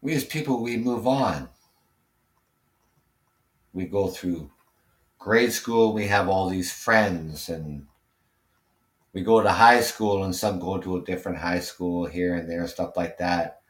[0.00, 1.50] we as people, we move on.
[3.74, 4.50] We go through
[5.18, 7.86] grade school, we have all these friends, and
[9.12, 12.48] we go to high school, and some go to a different high school here and
[12.50, 13.60] there, stuff like that,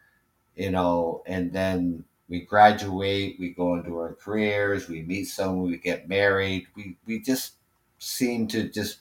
[0.57, 5.79] you know, and then we graduate, we go into our careers, we meet someone, we
[5.79, 7.55] get married, we, we just
[7.99, 9.01] seem to just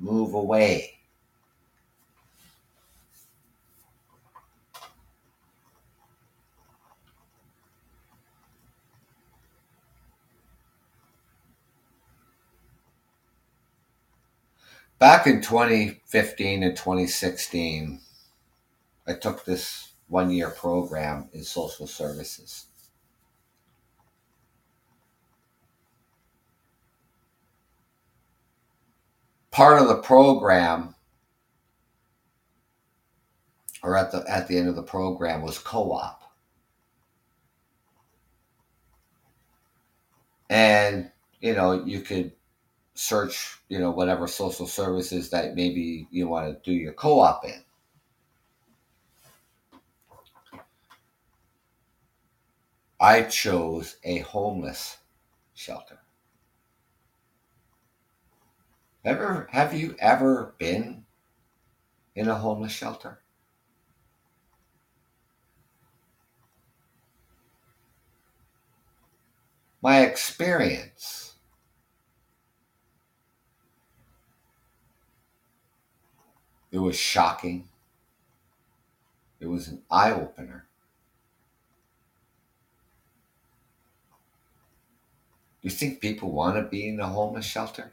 [0.00, 0.98] move away.
[14.98, 18.00] Back in 2015 and 2016,
[19.06, 22.66] I took this one year program in social services.
[29.50, 30.94] Part of the program,
[33.82, 36.22] or at the at the end of the program, was co-op.
[40.50, 42.32] And you know, you could
[42.94, 47.62] search, you know, whatever social services that maybe you want to do your co-op in.
[53.00, 54.98] I chose a homeless
[55.54, 55.98] shelter.
[59.04, 61.04] Ever have you ever been
[62.14, 63.20] in a homeless shelter?
[69.82, 71.33] My experience
[76.74, 77.68] it was shocking.
[79.38, 80.66] It was an eye opener.
[85.62, 87.92] You think people want to be in a homeless shelter?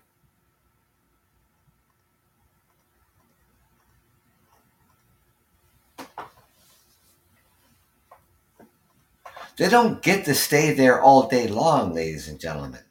[9.57, 12.83] They don't get to stay there all day long, ladies and gentlemen.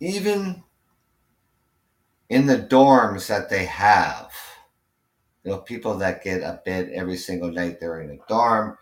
[0.00, 0.64] Even
[2.32, 4.32] in the dorms that they have,
[5.44, 8.78] you know, people that get a bed every single night, they're in a dorm.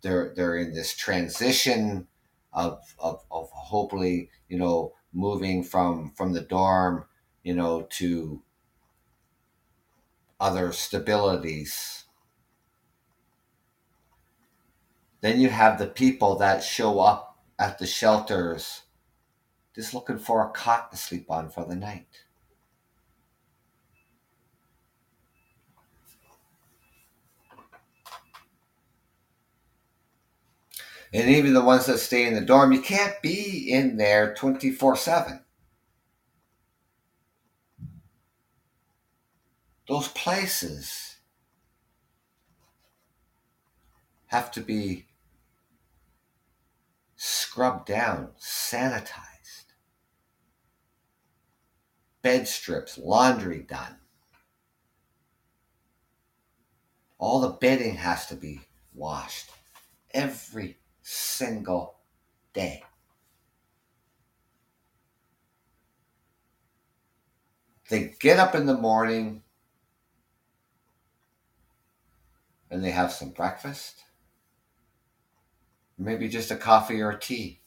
[0.00, 2.06] They're they're in this transition
[2.54, 7.04] of of, of hopefully you know moving from from the dorm
[7.42, 8.42] you know to
[10.40, 12.04] other stabilities.
[15.20, 18.84] Then you have the people that show up at the shelters
[19.74, 22.23] just looking for a cot to sleep on for the night
[31.14, 34.96] and even the ones that stay in the dorm, you can't be in there 24
[34.96, 35.40] 7.
[39.86, 41.18] Those places
[44.26, 45.06] have to be
[47.14, 49.66] scrubbed down, sanitized,
[52.22, 53.98] bed strips, laundry done.
[57.18, 58.62] All the bedding has to be
[58.92, 59.50] washed
[60.12, 61.96] every single
[62.54, 62.82] day.
[67.90, 69.42] They get up in the morning
[72.70, 74.02] and they have some breakfast,
[75.98, 77.60] maybe just a coffee or tea.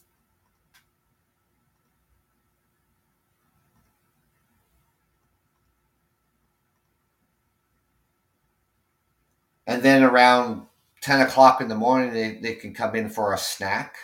[9.67, 10.65] And then around
[11.07, 13.95] 10 o'clock in the morning, they, they can come in for a snack,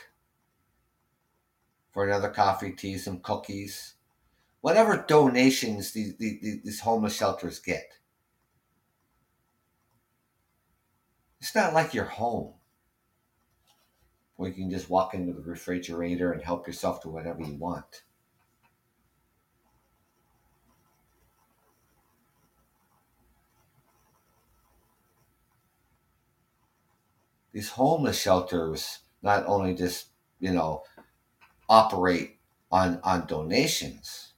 [1.92, 3.96] for another coffee, tea, some cookies,
[4.62, 7.92] whatever donations these, these, these homeless shelters get.
[11.42, 12.54] It's not like your home
[14.38, 18.04] where you can just walk into the refrigerator and help yourself to whatever you want.
[27.54, 30.08] These homeless shelters not only just,
[30.40, 30.84] you know,
[31.70, 32.40] operate
[32.72, 34.34] on, on donations.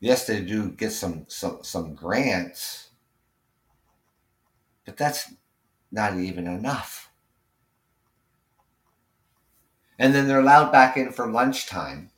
[0.00, 2.90] Yes, they do get some, some, some grants,
[4.84, 5.32] but that's
[5.90, 7.10] not even enough.
[9.98, 12.10] And then they're allowed back in for lunchtime.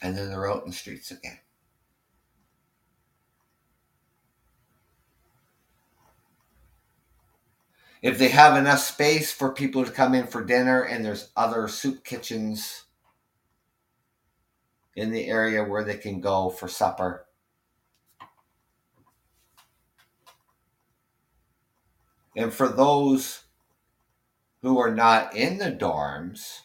[0.00, 1.38] And then they're out in the streets again.
[8.02, 11.68] If they have enough space for people to come in for dinner and there's other
[11.68, 12.84] soup kitchens
[14.96, 17.26] in the area where they can go for supper,
[22.34, 23.44] And for those
[24.62, 26.60] who are not in the dorms,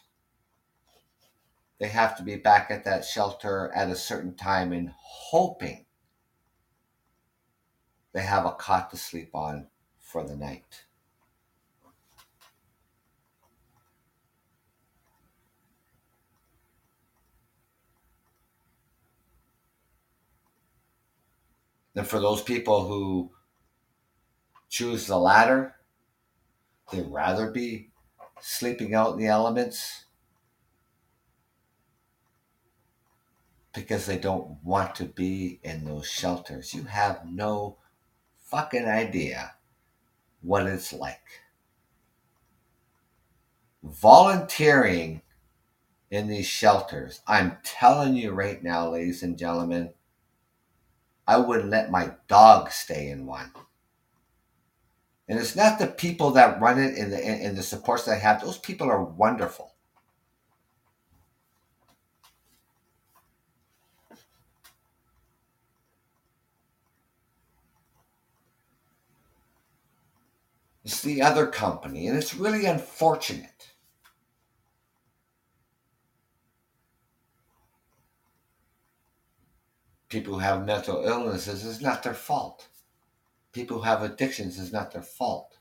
[1.78, 5.84] they have to be back at that shelter at a certain time and hoping
[8.12, 9.68] they have a cot to sleep on
[10.00, 10.84] for the night.
[21.98, 23.32] And for those people who
[24.68, 25.74] choose the latter.
[26.92, 27.90] They'd rather be
[28.40, 30.04] sleeping out in the elements
[33.74, 36.74] because they don't want to be in those shelters.
[36.74, 37.78] You have no
[38.44, 39.54] fucking idea
[40.40, 41.42] what it's like.
[43.82, 45.22] Volunteering
[46.10, 49.92] in these shelters, I'm telling you right now, ladies and gentlemen,
[51.28, 53.52] I wouldn't let my dog stay in one.
[55.28, 58.18] And it's not the people that run it and the, and the supports that I
[58.18, 58.40] have.
[58.40, 59.74] Those people are wonderful.
[70.82, 73.57] It's the other company, and it's really unfortunate.
[80.08, 82.68] People who have mental illnesses, it's not their fault
[83.58, 85.58] people who have addictions is not their fault.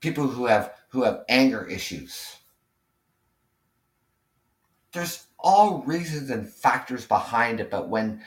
[0.00, 2.36] People who have who have anger issues.
[4.92, 8.22] There's all reasons and factors behind it, but when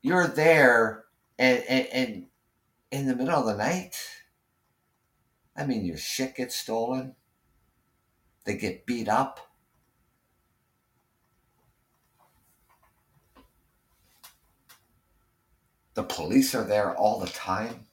[0.00, 1.04] you're there
[1.38, 2.26] and, and, and
[2.92, 3.96] in the middle of the night,
[5.56, 7.16] I mean, your shit gets stolen,
[8.44, 9.45] they get beat up
[15.96, 17.86] The police are there all the time.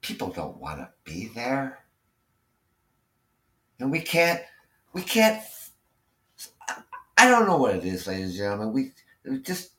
[0.00, 1.80] People don't want to be there.
[3.80, 4.40] And we can't,
[4.92, 5.42] we can't,
[7.18, 8.72] I don't know what it is, ladies and gentlemen.
[8.72, 8.92] We,
[9.24, 9.72] we just,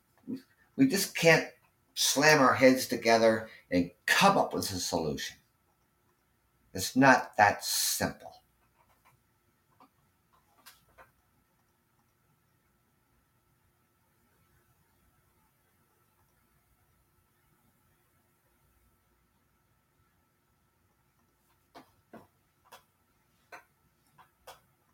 [0.76, 1.48] we just can't
[1.94, 5.38] slam our heads together and come up with a solution.
[6.74, 8.31] It's not that simple.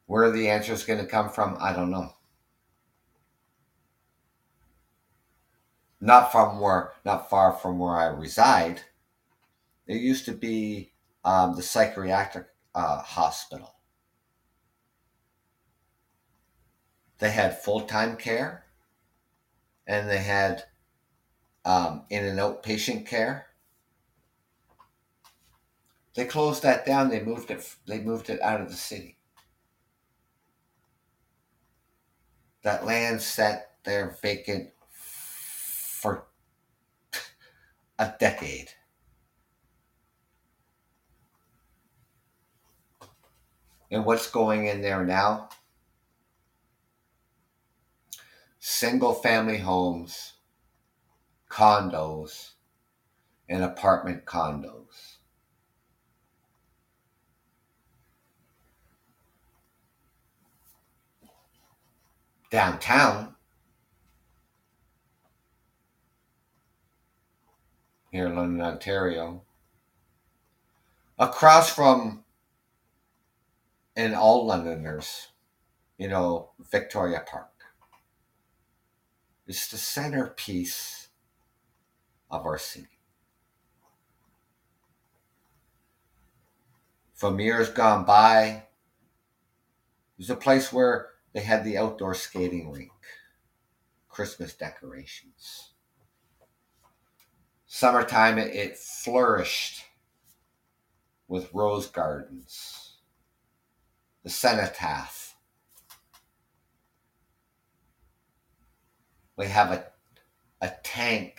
[0.08, 2.14] Where the answer is going to come from, I don't know.
[6.00, 8.82] Not from where, not far from where I reside.
[9.86, 10.94] There used to be
[11.26, 13.76] um, the psychiatric uh, hospital.
[17.20, 18.66] They had full time care,
[19.88, 20.66] and they had
[21.66, 23.48] um, in and out patient care.
[26.14, 27.10] They closed that down.
[27.10, 27.76] They moved it.
[27.86, 29.17] They moved it out of the city.
[32.68, 36.26] That land sat there vacant for
[37.98, 38.68] a decade.
[43.90, 45.48] And what's going in there now?
[48.60, 50.34] Single family homes,
[51.50, 52.50] condos,
[53.48, 55.07] and apartment condos.
[62.50, 63.36] Downtown
[68.12, 69.44] here in London, Ontario,
[71.20, 72.24] across from,
[73.96, 75.28] and all Londoners,
[75.98, 77.52] you know, Victoria Park.
[79.46, 81.10] It's the centerpiece
[82.30, 82.88] of our city.
[87.14, 88.64] From years gone by, it
[90.18, 92.90] was a place where they had the outdoor skating rink,
[94.10, 95.74] Christmas decorations.
[97.68, 99.84] Summertime, it, flourished
[101.28, 102.96] with rose gardens,
[104.24, 105.36] the cenotaph.
[109.36, 109.86] We have a,
[110.60, 111.38] a tank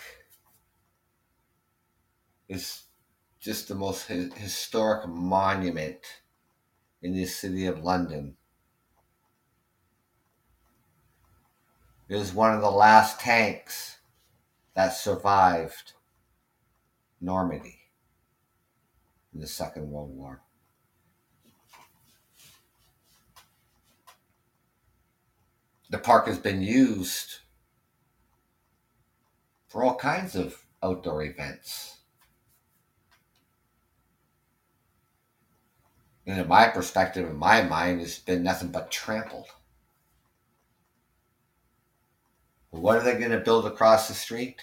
[2.49, 2.85] is
[3.41, 6.07] just the most historic monument
[7.03, 8.38] in the city of London.
[12.09, 13.99] It was one of the last tanks
[14.75, 15.93] that survived
[17.21, 17.81] Normandy
[19.35, 20.41] in the Second World War.
[25.91, 27.41] The park has been used
[29.69, 31.99] for all kinds of outdoor events.
[36.27, 39.49] And in my perspective, in my mind, it's been nothing but trampled.
[42.71, 44.63] What are they going to build across the street?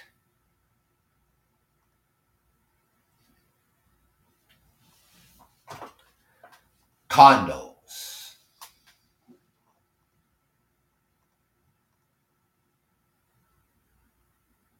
[7.09, 8.35] Condos.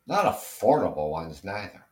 [0.08, 1.86] Not affordable ones, neither.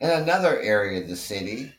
[0.00, 1.74] In another area of the city,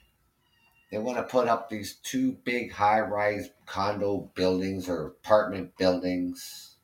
[0.91, 6.75] they want to put up these two big high rise condo buildings or apartment buildings.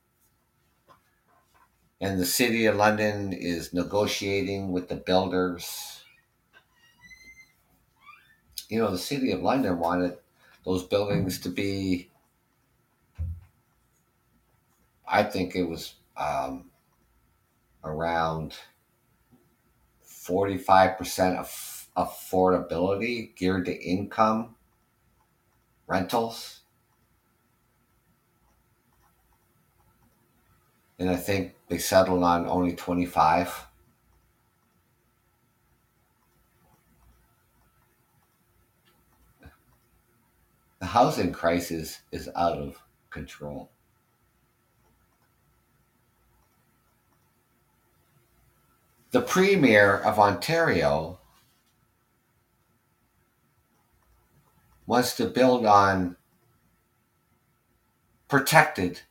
[1.99, 6.03] And the city of London is negotiating with the builders.
[8.69, 10.17] You know, the city of London wanted
[10.65, 12.09] those buildings to be,
[15.07, 16.69] I think it was um,
[17.83, 18.55] around
[20.07, 24.55] 45% of affordability geared to income
[25.87, 26.61] rentals.
[30.97, 33.67] And I think they settled on only 25.
[40.79, 43.71] The housing crisis is out of control.
[49.11, 51.19] The Premier of Ontario
[54.85, 56.15] wants to build on
[58.27, 59.01] protected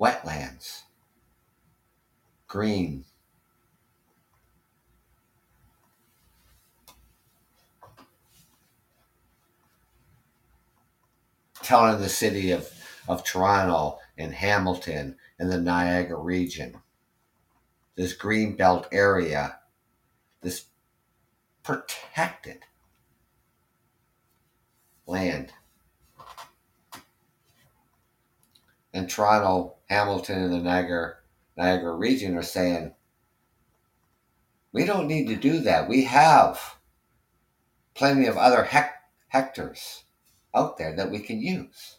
[0.00, 0.82] wetlands,
[2.48, 3.04] green.
[11.62, 12.70] Telling the city of,
[13.08, 16.76] of Toronto and Hamilton and the Niagara region,
[17.96, 19.58] this green belt area,
[20.42, 20.66] this
[21.64, 22.60] protected
[25.06, 25.52] land.
[28.92, 31.16] And Toronto, Hamilton, and the Niagara,
[31.56, 32.94] Niagara region are saying,
[34.72, 35.88] we don't need to do that.
[35.88, 36.76] We have
[37.94, 40.04] plenty of other hec- hectares
[40.54, 41.96] out there that we can use.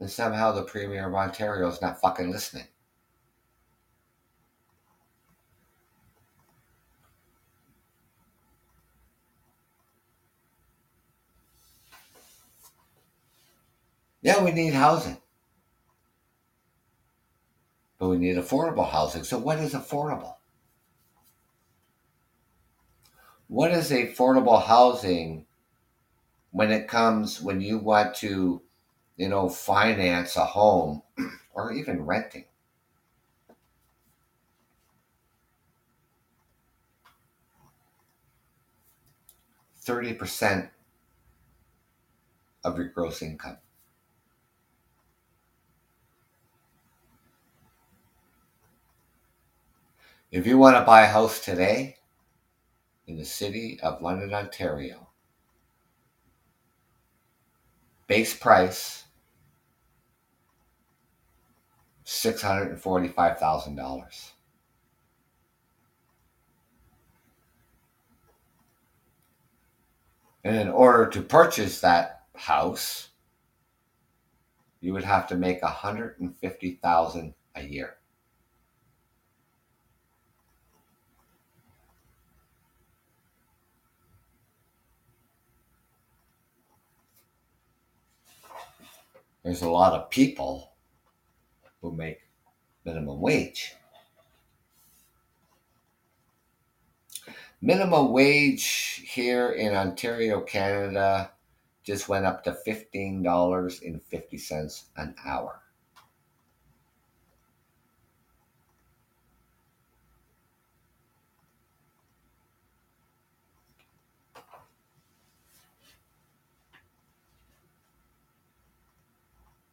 [0.00, 2.66] And somehow the Premier of Ontario is not fucking listening.
[14.22, 15.18] Yeah, we need housing.
[17.96, 19.24] But we need affordable housing.
[19.24, 20.36] So, what is affordable?
[23.46, 25.46] What is affordable housing
[26.52, 28.62] when it comes when you want to,
[29.16, 31.02] you know, finance a home
[31.54, 32.44] or even renting?
[39.76, 40.70] Thirty percent
[42.64, 43.58] of your gross income.
[50.32, 51.96] If you want to buy a house today
[53.06, 55.08] in the city of London, Ontario,
[58.06, 59.04] base price
[62.06, 64.30] $645,000.
[70.44, 73.10] And in order to purchase that house,
[74.80, 77.98] you would have to make 150,000 a year.
[89.44, 90.72] There's a lot of people
[91.80, 92.22] who make
[92.84, 93.74] minimum wage.
[97.60, 101.30] Minimum wage here in Ontario, Canada
[101.84, 105.61] just went up to $15.50 an hour.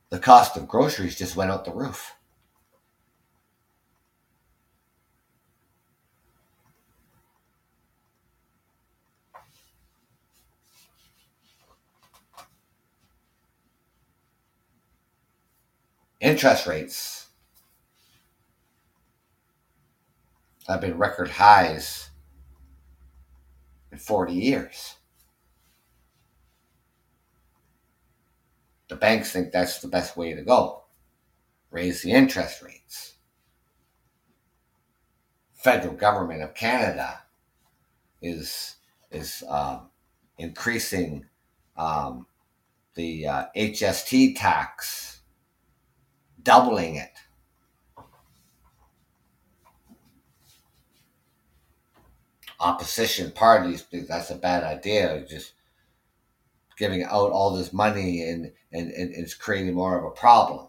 [0.10, 2.16] The cost of groceries just went out the roof.
[16.20, 17.28] Interest rates
[20.68, 22.10] have been record highs
[23.92, 24.99] in 40 years.
[28.90, 30.84] The banks think that's the best way to go.
[31.72, 33.14] Raise the interest rates.
[35.54, 37.22] Federal government of Canada
[38.22, 38.76] is
[39.12, 39.90] is um,
[40.38, 41.26] increasing
[41.78, 42.26] um,
[42.96, 45.22] the uh, HST tax
[46.42, 47.12] doubling it.
[52.60, 55.26] Opposition parties think that's a bad idea.
[55.28, 55.54] Just
[56.78, 60.68] giving out all this money and, and, and it's creating more of a problem.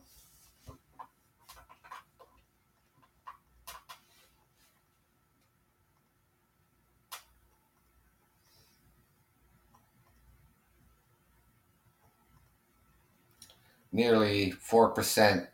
[13.93, 15.49] Nearly 4%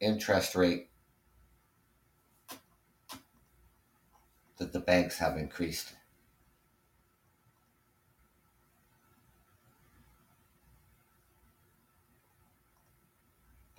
[0.00, 0.88] interest rate
[4.58, 5.94] that the banks have increased.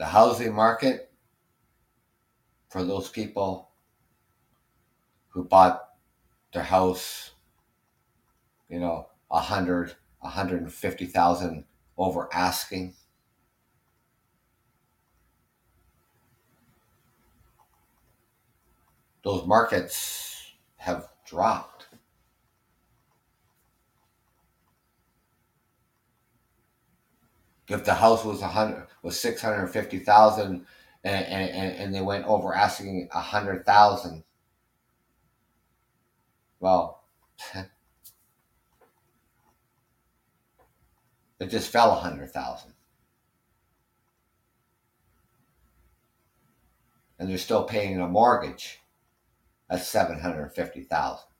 [0.01, 1.11] The housing market
[2.69, 3.69] for those people
[5.27, 5.89] who bought
[6.51, 7.33] their house,
[8.67, 11.65] you know, a hundred, a hundred and fifty thousand
[11.99, 12.95] over asking
[19.23, 21.80] those markets have dropped.
[27.71, 30.65] If the house was a hundred was six hundred fifty thousand,
[31.03, 34.23] and, and they went over asking a hundred thousand,
[36.59, 37.03] well,
[41.39, 42.73] it just fell a hundred thousand.
[47.21, 48.79] and they're still paying a mortgage.
[49.69, 51.30] That's seven hundred fifty thousand.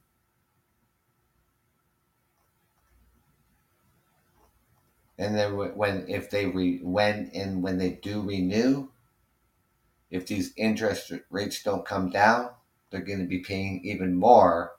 [5.21, 8.87] And then when if they re, when and when they do renew,
[10.09, 12.49] if these interest rates don't come down,
[12.89, 14.71] they're going to be paying even more,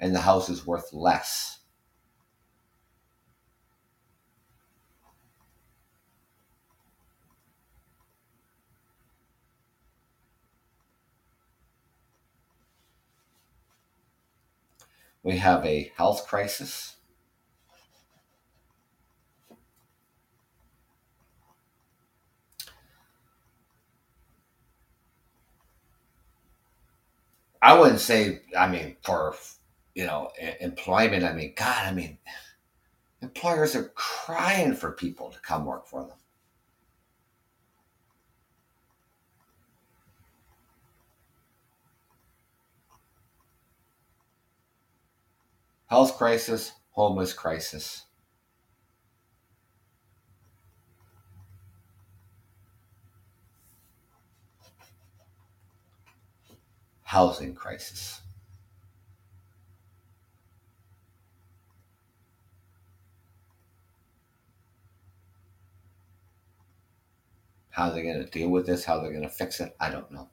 [0.00, 1.60] and the house is worth less.
[15.22, 16.96] We have a health crisis.
[27.64, 29.34] I wouldn't say, I mean, for,
[29.94, 32.18] you know, employment, I mean, God, I mean,
[33.22, 36.18] employers are crying for people to come work for them.
[45.94, 48.06] health crisis, homeless crisis.
[57.14, 58.20] Housing crisis.
[67.70, 70.10] How they're going to deal with this, how they're going to fix it, I don't
[70.10, 70.28] know.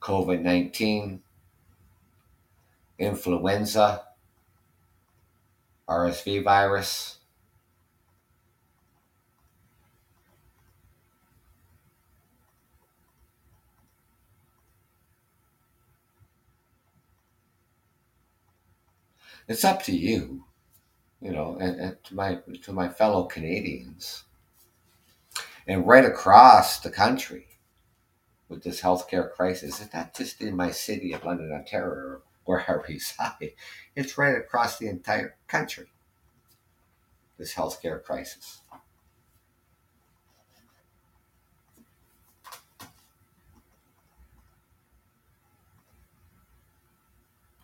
[0.00, 1.22] COVID 19,
[2.98, 4.02] influenza,
[5.88, 7.18] RSV virus.
[19.52, 20.46] It's up to you,
[21.20, 24.24] you know, and, and to my to my fellow Canadians,
[25.66, 27.48] and right across the country
[28.48, 29.78] with this healthcare crisis.
[29.82, 33.52] It's not just in my city of London, Ontario, or where I reside.
[33.94, 35.88] It's right across the entire country.
[37.36, 38.61] This healthcare crisis.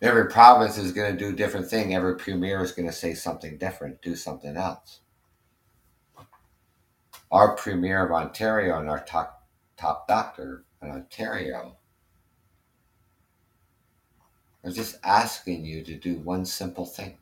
[0.01, 1.95] Every province is going to do different thing.
[1.95, 5.01] Every premier is going to say something different, do something else.
[7.31, 9.47] Our premier of Ontario and our top,
[9.77, 11.77] top doctor in Ontario
[14.63, 17.19] are just asking you to do one simple thing.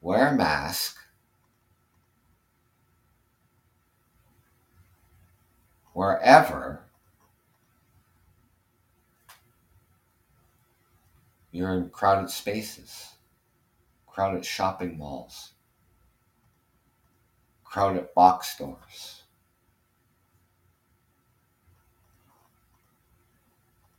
[0.00, 0.97] Wear a mask
[5.98, 6.84] wherever
[11.50, 13.14] you're in crowded spaces,
[14.06, 15.54] crowded shopping malls,
[17.64, 19.24] crowded box stores.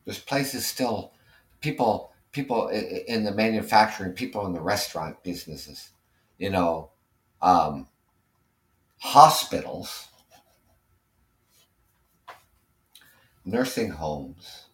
[0.05, 1.11] There's places still,
[1.59, 5.89] people, people in the manufacturing, people in the restaurant businesses,
[6.37, 6.91] you know,
[7.41, 7.89] um,
[8.99, 10.07] hospitals
[13.49, 14.67] nursing homes,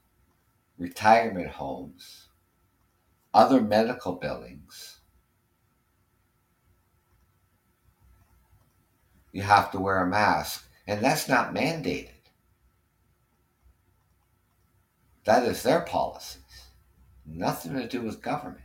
[0.78, 2.30] retirement homes,
[3.34, 5.00] other medical buildings,
[9.32, 10.68] you have to wear a mask.
[10.88, 12.12] And that's not mandated.
[15.26, 16.42] That is their policies.
[17.26, 18.62] Nothing to do with government.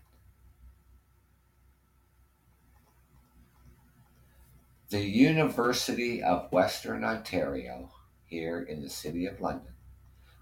[4.91, 7.91] The University of Western Ontario,
[8.27, 9.73] here in the City of London,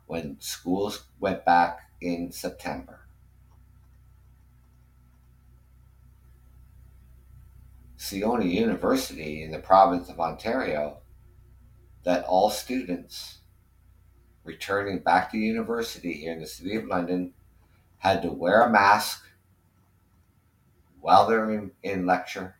[0.09, 3.01] when schools went back in September.
[8.25, 10.99] Only university in the province of Ontario
[12.05, 13.41] that all students
[14.45, 17.35] returning back to university here in the city of London
[17.99, 19.27] had to wear a mask
[21.03, 22.57] while they're in, in lecture,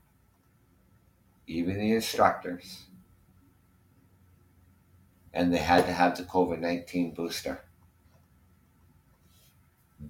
[1.47, 2.88] even the instructors
[5.39, 7.61] and they had to have the COVID 19 booster.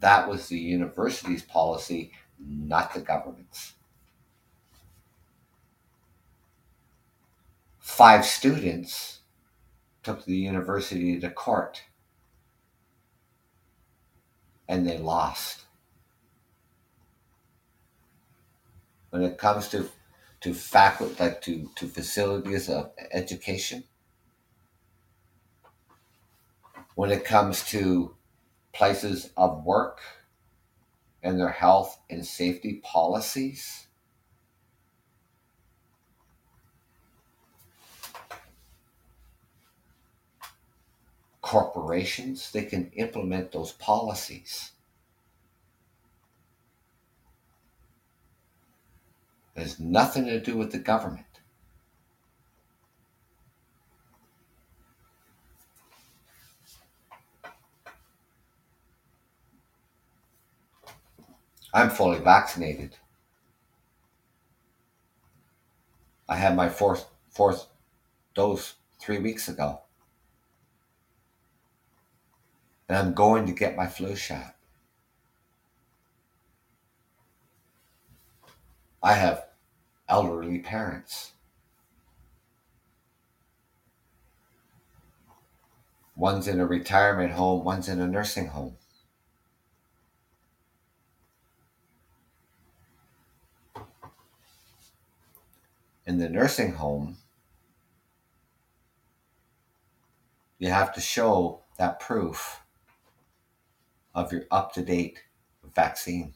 [0.00, 3.74] That was the university's policy, not the government's.
[7.78, 9.18] Five students
[10.02, 11.82] took the university to court
[14.66, 15.66] and they lost.
[19.10, 19.90] When it comes to
[20.40, 23.84] to faculty, like to, to facilities of education,
[26.98, 28.12] when it comes to
[28.72, 30.00] places of work
[31.22, 33.86] and their health and safety policies.
[41.40, 44.72] Corporations, they can implement those policies.
[49.54, 51.27] It has nothing to do with the government.
[61.72, 62.96] I'm fully vaccinated.
[66.28, 67.66] I had my fourth fourth
[68.34, 69.80] dose three weeks ago.
[72.88, 74.54] And I'm going to get my flu shot.
[79.02, 79.46] I have
[80.08, 81.32] elderly parents.
[86.16, 88.76] One's in a retirement home, one's in a nursing home.
[96.08, 97.18] In the nursing home,
[100.58, 102.62] you have to show that proof
[104.14, 105.22] of your up to date
[105.74, 106.32] vaccine.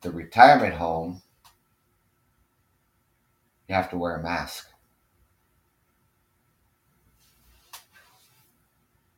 [0.00, 1.20] The retirement home,
[3.68, 4.70] you have to wear a mask.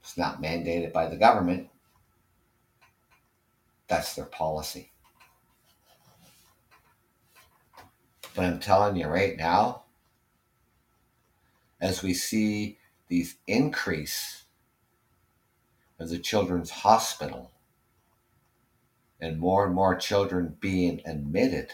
[0.03, 1.69] It's not mandated by the government.
[3.87, 4.90] That's their policy.
[8.35, 9.83] But I'm telling you right now,
[11.81, 12.79] as we see
[13.09, 14.45] these increase
[15.99, 17.51] of the children's hospital
[19.21, 21.73] and more and more children being admitted,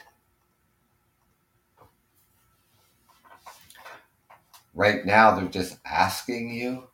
[4.74, 6.88] right now they're just asking you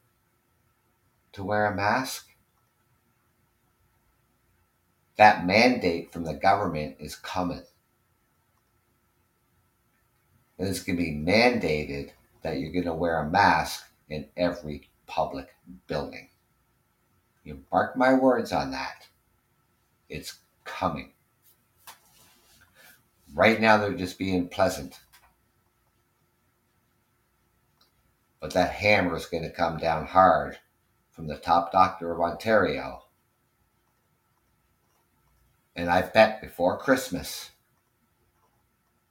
[1.32, 2.28] to wear a mask.
[5.16, 7.62] That mandate from the government is coming.
[10.58, 12.10] And it's going to be mandated
[12.42, 15.54] that you're going to wear a mask in every public
[15.86, 16.28] building.
[17.44, 19.06] You mark my words on that.
[20.08, 21.12] It's coming.
[23.34, 25.00] Right now, they're just being pleasant.
[28.40, 30.58] But that hammer is going to come down hard
[31.10, 33.04] from the top doctor of Ontario.
[35.74, 37.51] And I bet before Christmas,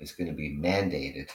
[0.02, 1.30] it's going to be mandated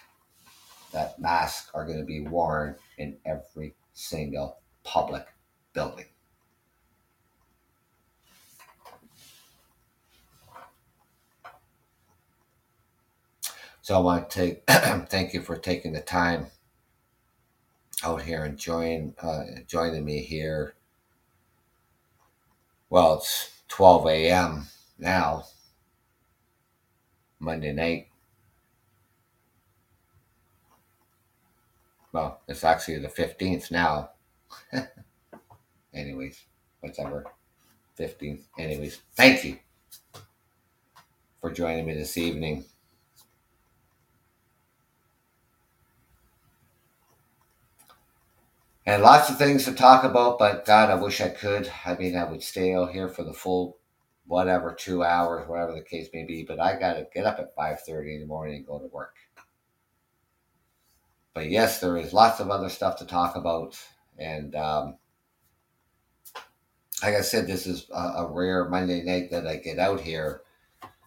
[0.92, 5.26] that masks are going to be worn in every single public
[5.72, 6.06] building.
[13.82, 14.64] So I want to take,
[15.08, 16.48] thank you for taking the time
[18.02, 20.74] out here and join uh, joining me here.
[22.90, 24.66] Well, it's 12 a.m.
[24.98, 25.44] now,
[27.38, 28.08] Monday night.
[32.16, 34.12] Well, it's actually the 15th now.
[35.94, 36.46] Anyways,
[36.80, 37.26] whatever.
[38.00, 38.44] 15th.
[38.58, 39.58] Anyways, thank you
[41.42, 42.64] for joining me this evening.
[48.86, 50.38] and lots of things to talk about.
[50.38, 51.70] But God, I wish I could.
[51.84, 53.76] I mean, I would stay out here for the full,
[54.26, 56.44] whatever, two hours, whatever the case may be.
[56.44, 58.86] But I got to get up at five thirty in the morning and go to
[58.86, 59.16] work.
[61.36, 63.78] But yes, there is lots of other stuff to talk about,
[64.16, 64.96] and um,
[67.02, 70.40] like I said, this is a, a rare Monday night that I get out here,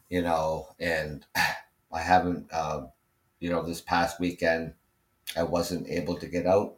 [0.07, 2.81] you know, and I haven't, uh,
[3.39, 4.75] you know, this past weekend
[5.35, 6.75] I wasn't able to get out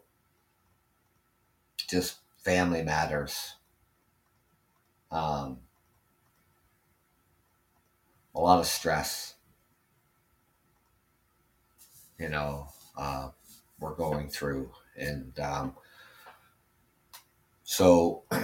[1.90, 3.56] just family matters.
[5.11, 5.60] Um,
[8.34, 9.34] a lot of stress.
[12.18, 12.68] You know,
[12.98, 13.32] uh,
[13.82, 15.76] we're going through, and um,
[17.64, 18.24] so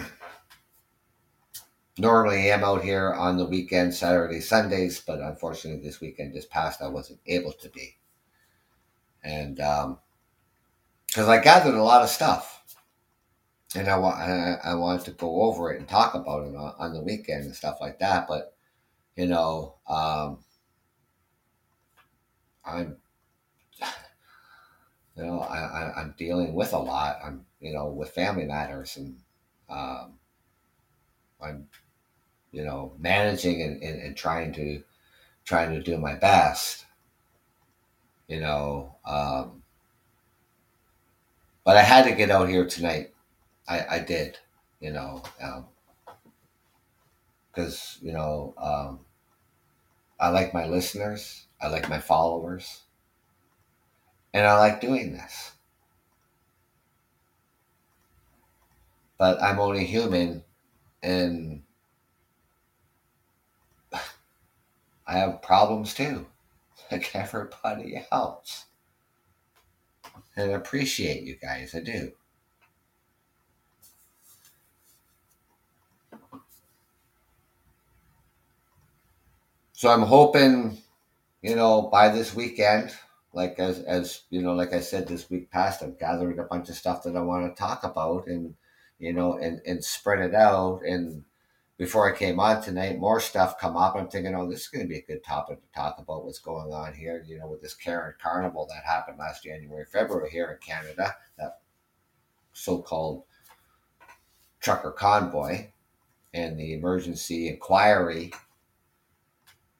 [1.97, 6.81] normally I'm out here on the weekend, Saturday, Sundays, but unfortunately this weekend just passed,
[6.81, 7.97] I wasn't able to be,
[9.23, 9.97] and because
[11.17, 12.55] um, I gathered a lot of stuff.
[13.75, 16.93] And I I, I wanted to go over it and talk about it on, on
[16.93, 18.25] the weekend and stuff like that.
[18.27, 18.55] But
[19.17, 20.39] you know, um,
[22.63, 22.97] I'm
[25.17, 27.19] you know I, I'm dealing with a lot.
[27.23, 29.17] I'm you know with family matters and
[29.69, 30.19] um,
[31.41, 31.67] I'm
[32.51, 34.83] you know managing and, and, and trying to
[35.45, 36.85] trying to do my best.
[38.27, 39.63] You know, um,
[41.63, 43.13] but I had to get out here tonight
[43.67, 44.39] I, I did,
[44.81, 45.23] you know,
[47.51, 48.99] because, um, you know, um,
[50.19, 52.83] I like my listeners, I like my followers,
[54.37, 55.51] and I like doing this.
[59.17, 60.43] But I'm only human
[61.01, 61.63] and
[65.07, 66.27] I have problems too,
[66.91, 68.65] like everybody else.
[70.35, 72.11] And I appreciate you guys, I do.
[79.77, 80.79] so I'm hoping,
[81.43, 82.91] you know, by this weekend,
[83.37, 86.69] like as as you know, like I said, this week past, I'm gathering a bunch
[86.69, 88.55] of stuff that I want to talk about, and
[88.97, 90.81] you know, and and spread it out.
[90.81, 91.23] And
[91.77, 93.95] before I came on tonight, more stuff come up.
[93.95, 96.25] I'm thinking, oh, this is going to be a good topic to talk about.
[96.25, 97.23] What's going on here?
[97.27, 101.59] You know, with this Karen Carnival that happened last January, February here in Canada, that
[102.53, 103.23] so-called
[104.59, 105.67] trucker convoy,
[106.33, 108.31] and the emergency inquiry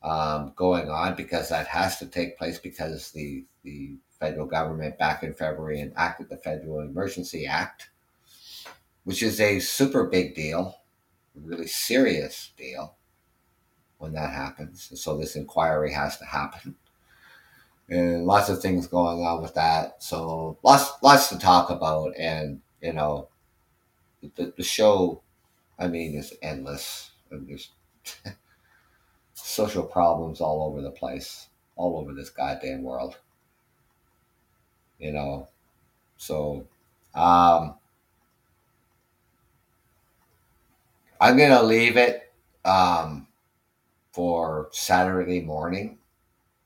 [0.03, 5.23] um, going on because that has to take place because the the federal government back
[5.23, 7.89] in February enacted the Federal Emergency Act,
[9.03, 10.81] which is a super big deal,
[11.35, 12.95] really serious deal
[13.97, 14.91] when that happens.
[14.99, 16.75] So this inquiry has to happen.
[17.89, 20.03] And lots of things going on with that.
[20.03, 23.29] So lots lots to talk about and you know
[24.35, 25.21] the, the show
[25.79, 27.11] I mean is endless.
[27.31, 27.71] And there's
[29.47, 33.17] social problems all over the place, all over this goddamn world.
[34.99, 35.47] You know,
[36.17, 36.67] so
[37.15, 37.75] um,
[41.21, 42.33] I'm gonna leave it
[42.65, 43.27] um,
[44.11, 45.99] for Saturday morning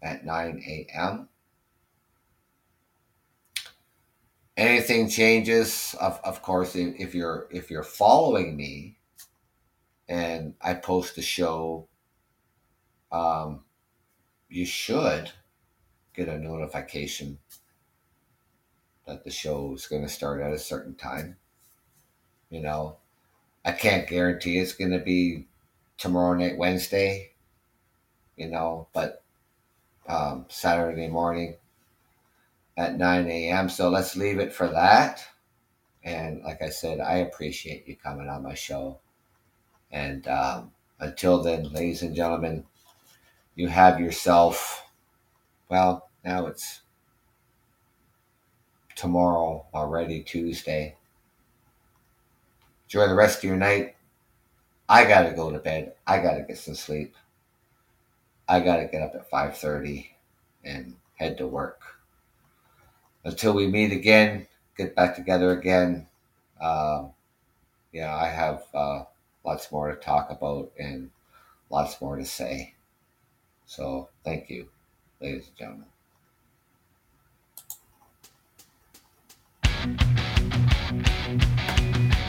[0.01, 1.29] at 9 a.m.
[4.57, 8.97] anything changes, of, of course, if, if you're if you're following me,
[10.07, 11.87] and I post a show,
[13.11, 13.61] um,
[14.49, 15.31] you should
[16.15, 17.39] get a notification
[19.07, 21.37] that the show is going to start at a certain time.
[22.49, 22.97] You know,
[23.63, 25.47] I can't guarantee it's going to be
[25.97, 27.31] tomorrow night, Wednesday,
[28.35, 29.23] you know, but
[30.07, 31.55] um, Saturday morning
[32.77, 33.69] at 9 a.m.
[33.69, 35.23] So let's leave it for that.
[36.03, 38.99] And like I said, I appreciate you coming on my show.
[39.91, 42.65] And um, until then, ladies and gentlemen,
[43.61, 44.89] you have yourself,
[45.69, 46.81] well, now it's
[48.95, 50.97] tomorrow already, Tuesday.
[52.87, 53.95] Enjoy the rest of your night.
[54.89, 55.93] I gotta go to bed.
[56.07, 57.15] I gotta get some sleep.
[58.49, 60.15] I gotta get up at 5:30
[60.63, 61.99] and head to work.
[63.23, 66.07] Until we meet again, get back together again.
[66.59, 67.09] Uh,
[67.91, 69.03] yeah, I have uh,
[69.45, 71.11] lots more to talk about and
[71.69, 72.73] lots more to say.
[73.71, 74.67] So thank you,
[75.21, 75.87] ladies and gentlemen.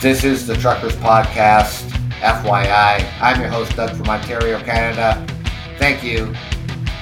[0.01, 1.91] This is the Truckers Podcast,
[2.21, 3.05] FYI.
[3.21, 5.27] I'm your host, Doug from Ontario, Canada.
[5.81, 6.33] Thank you.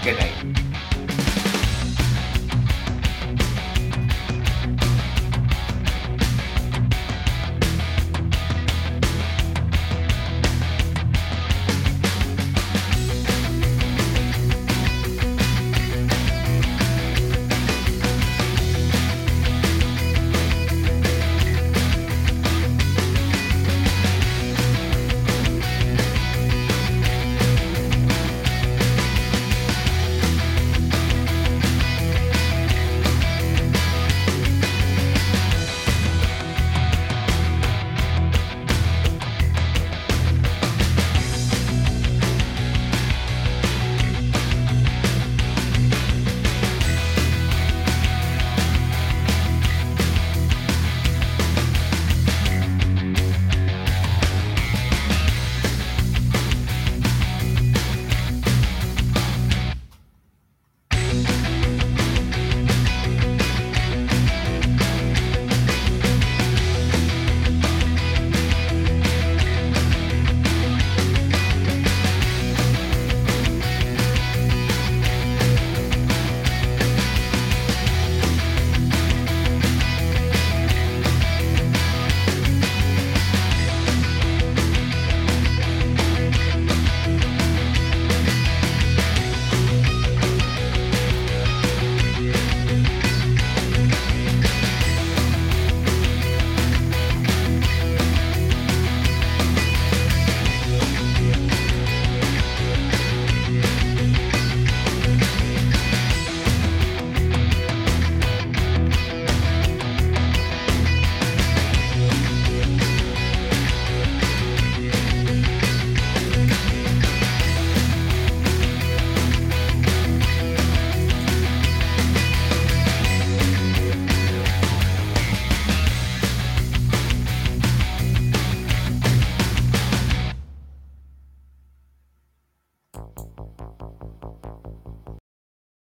[0.02, 0.69] Good night.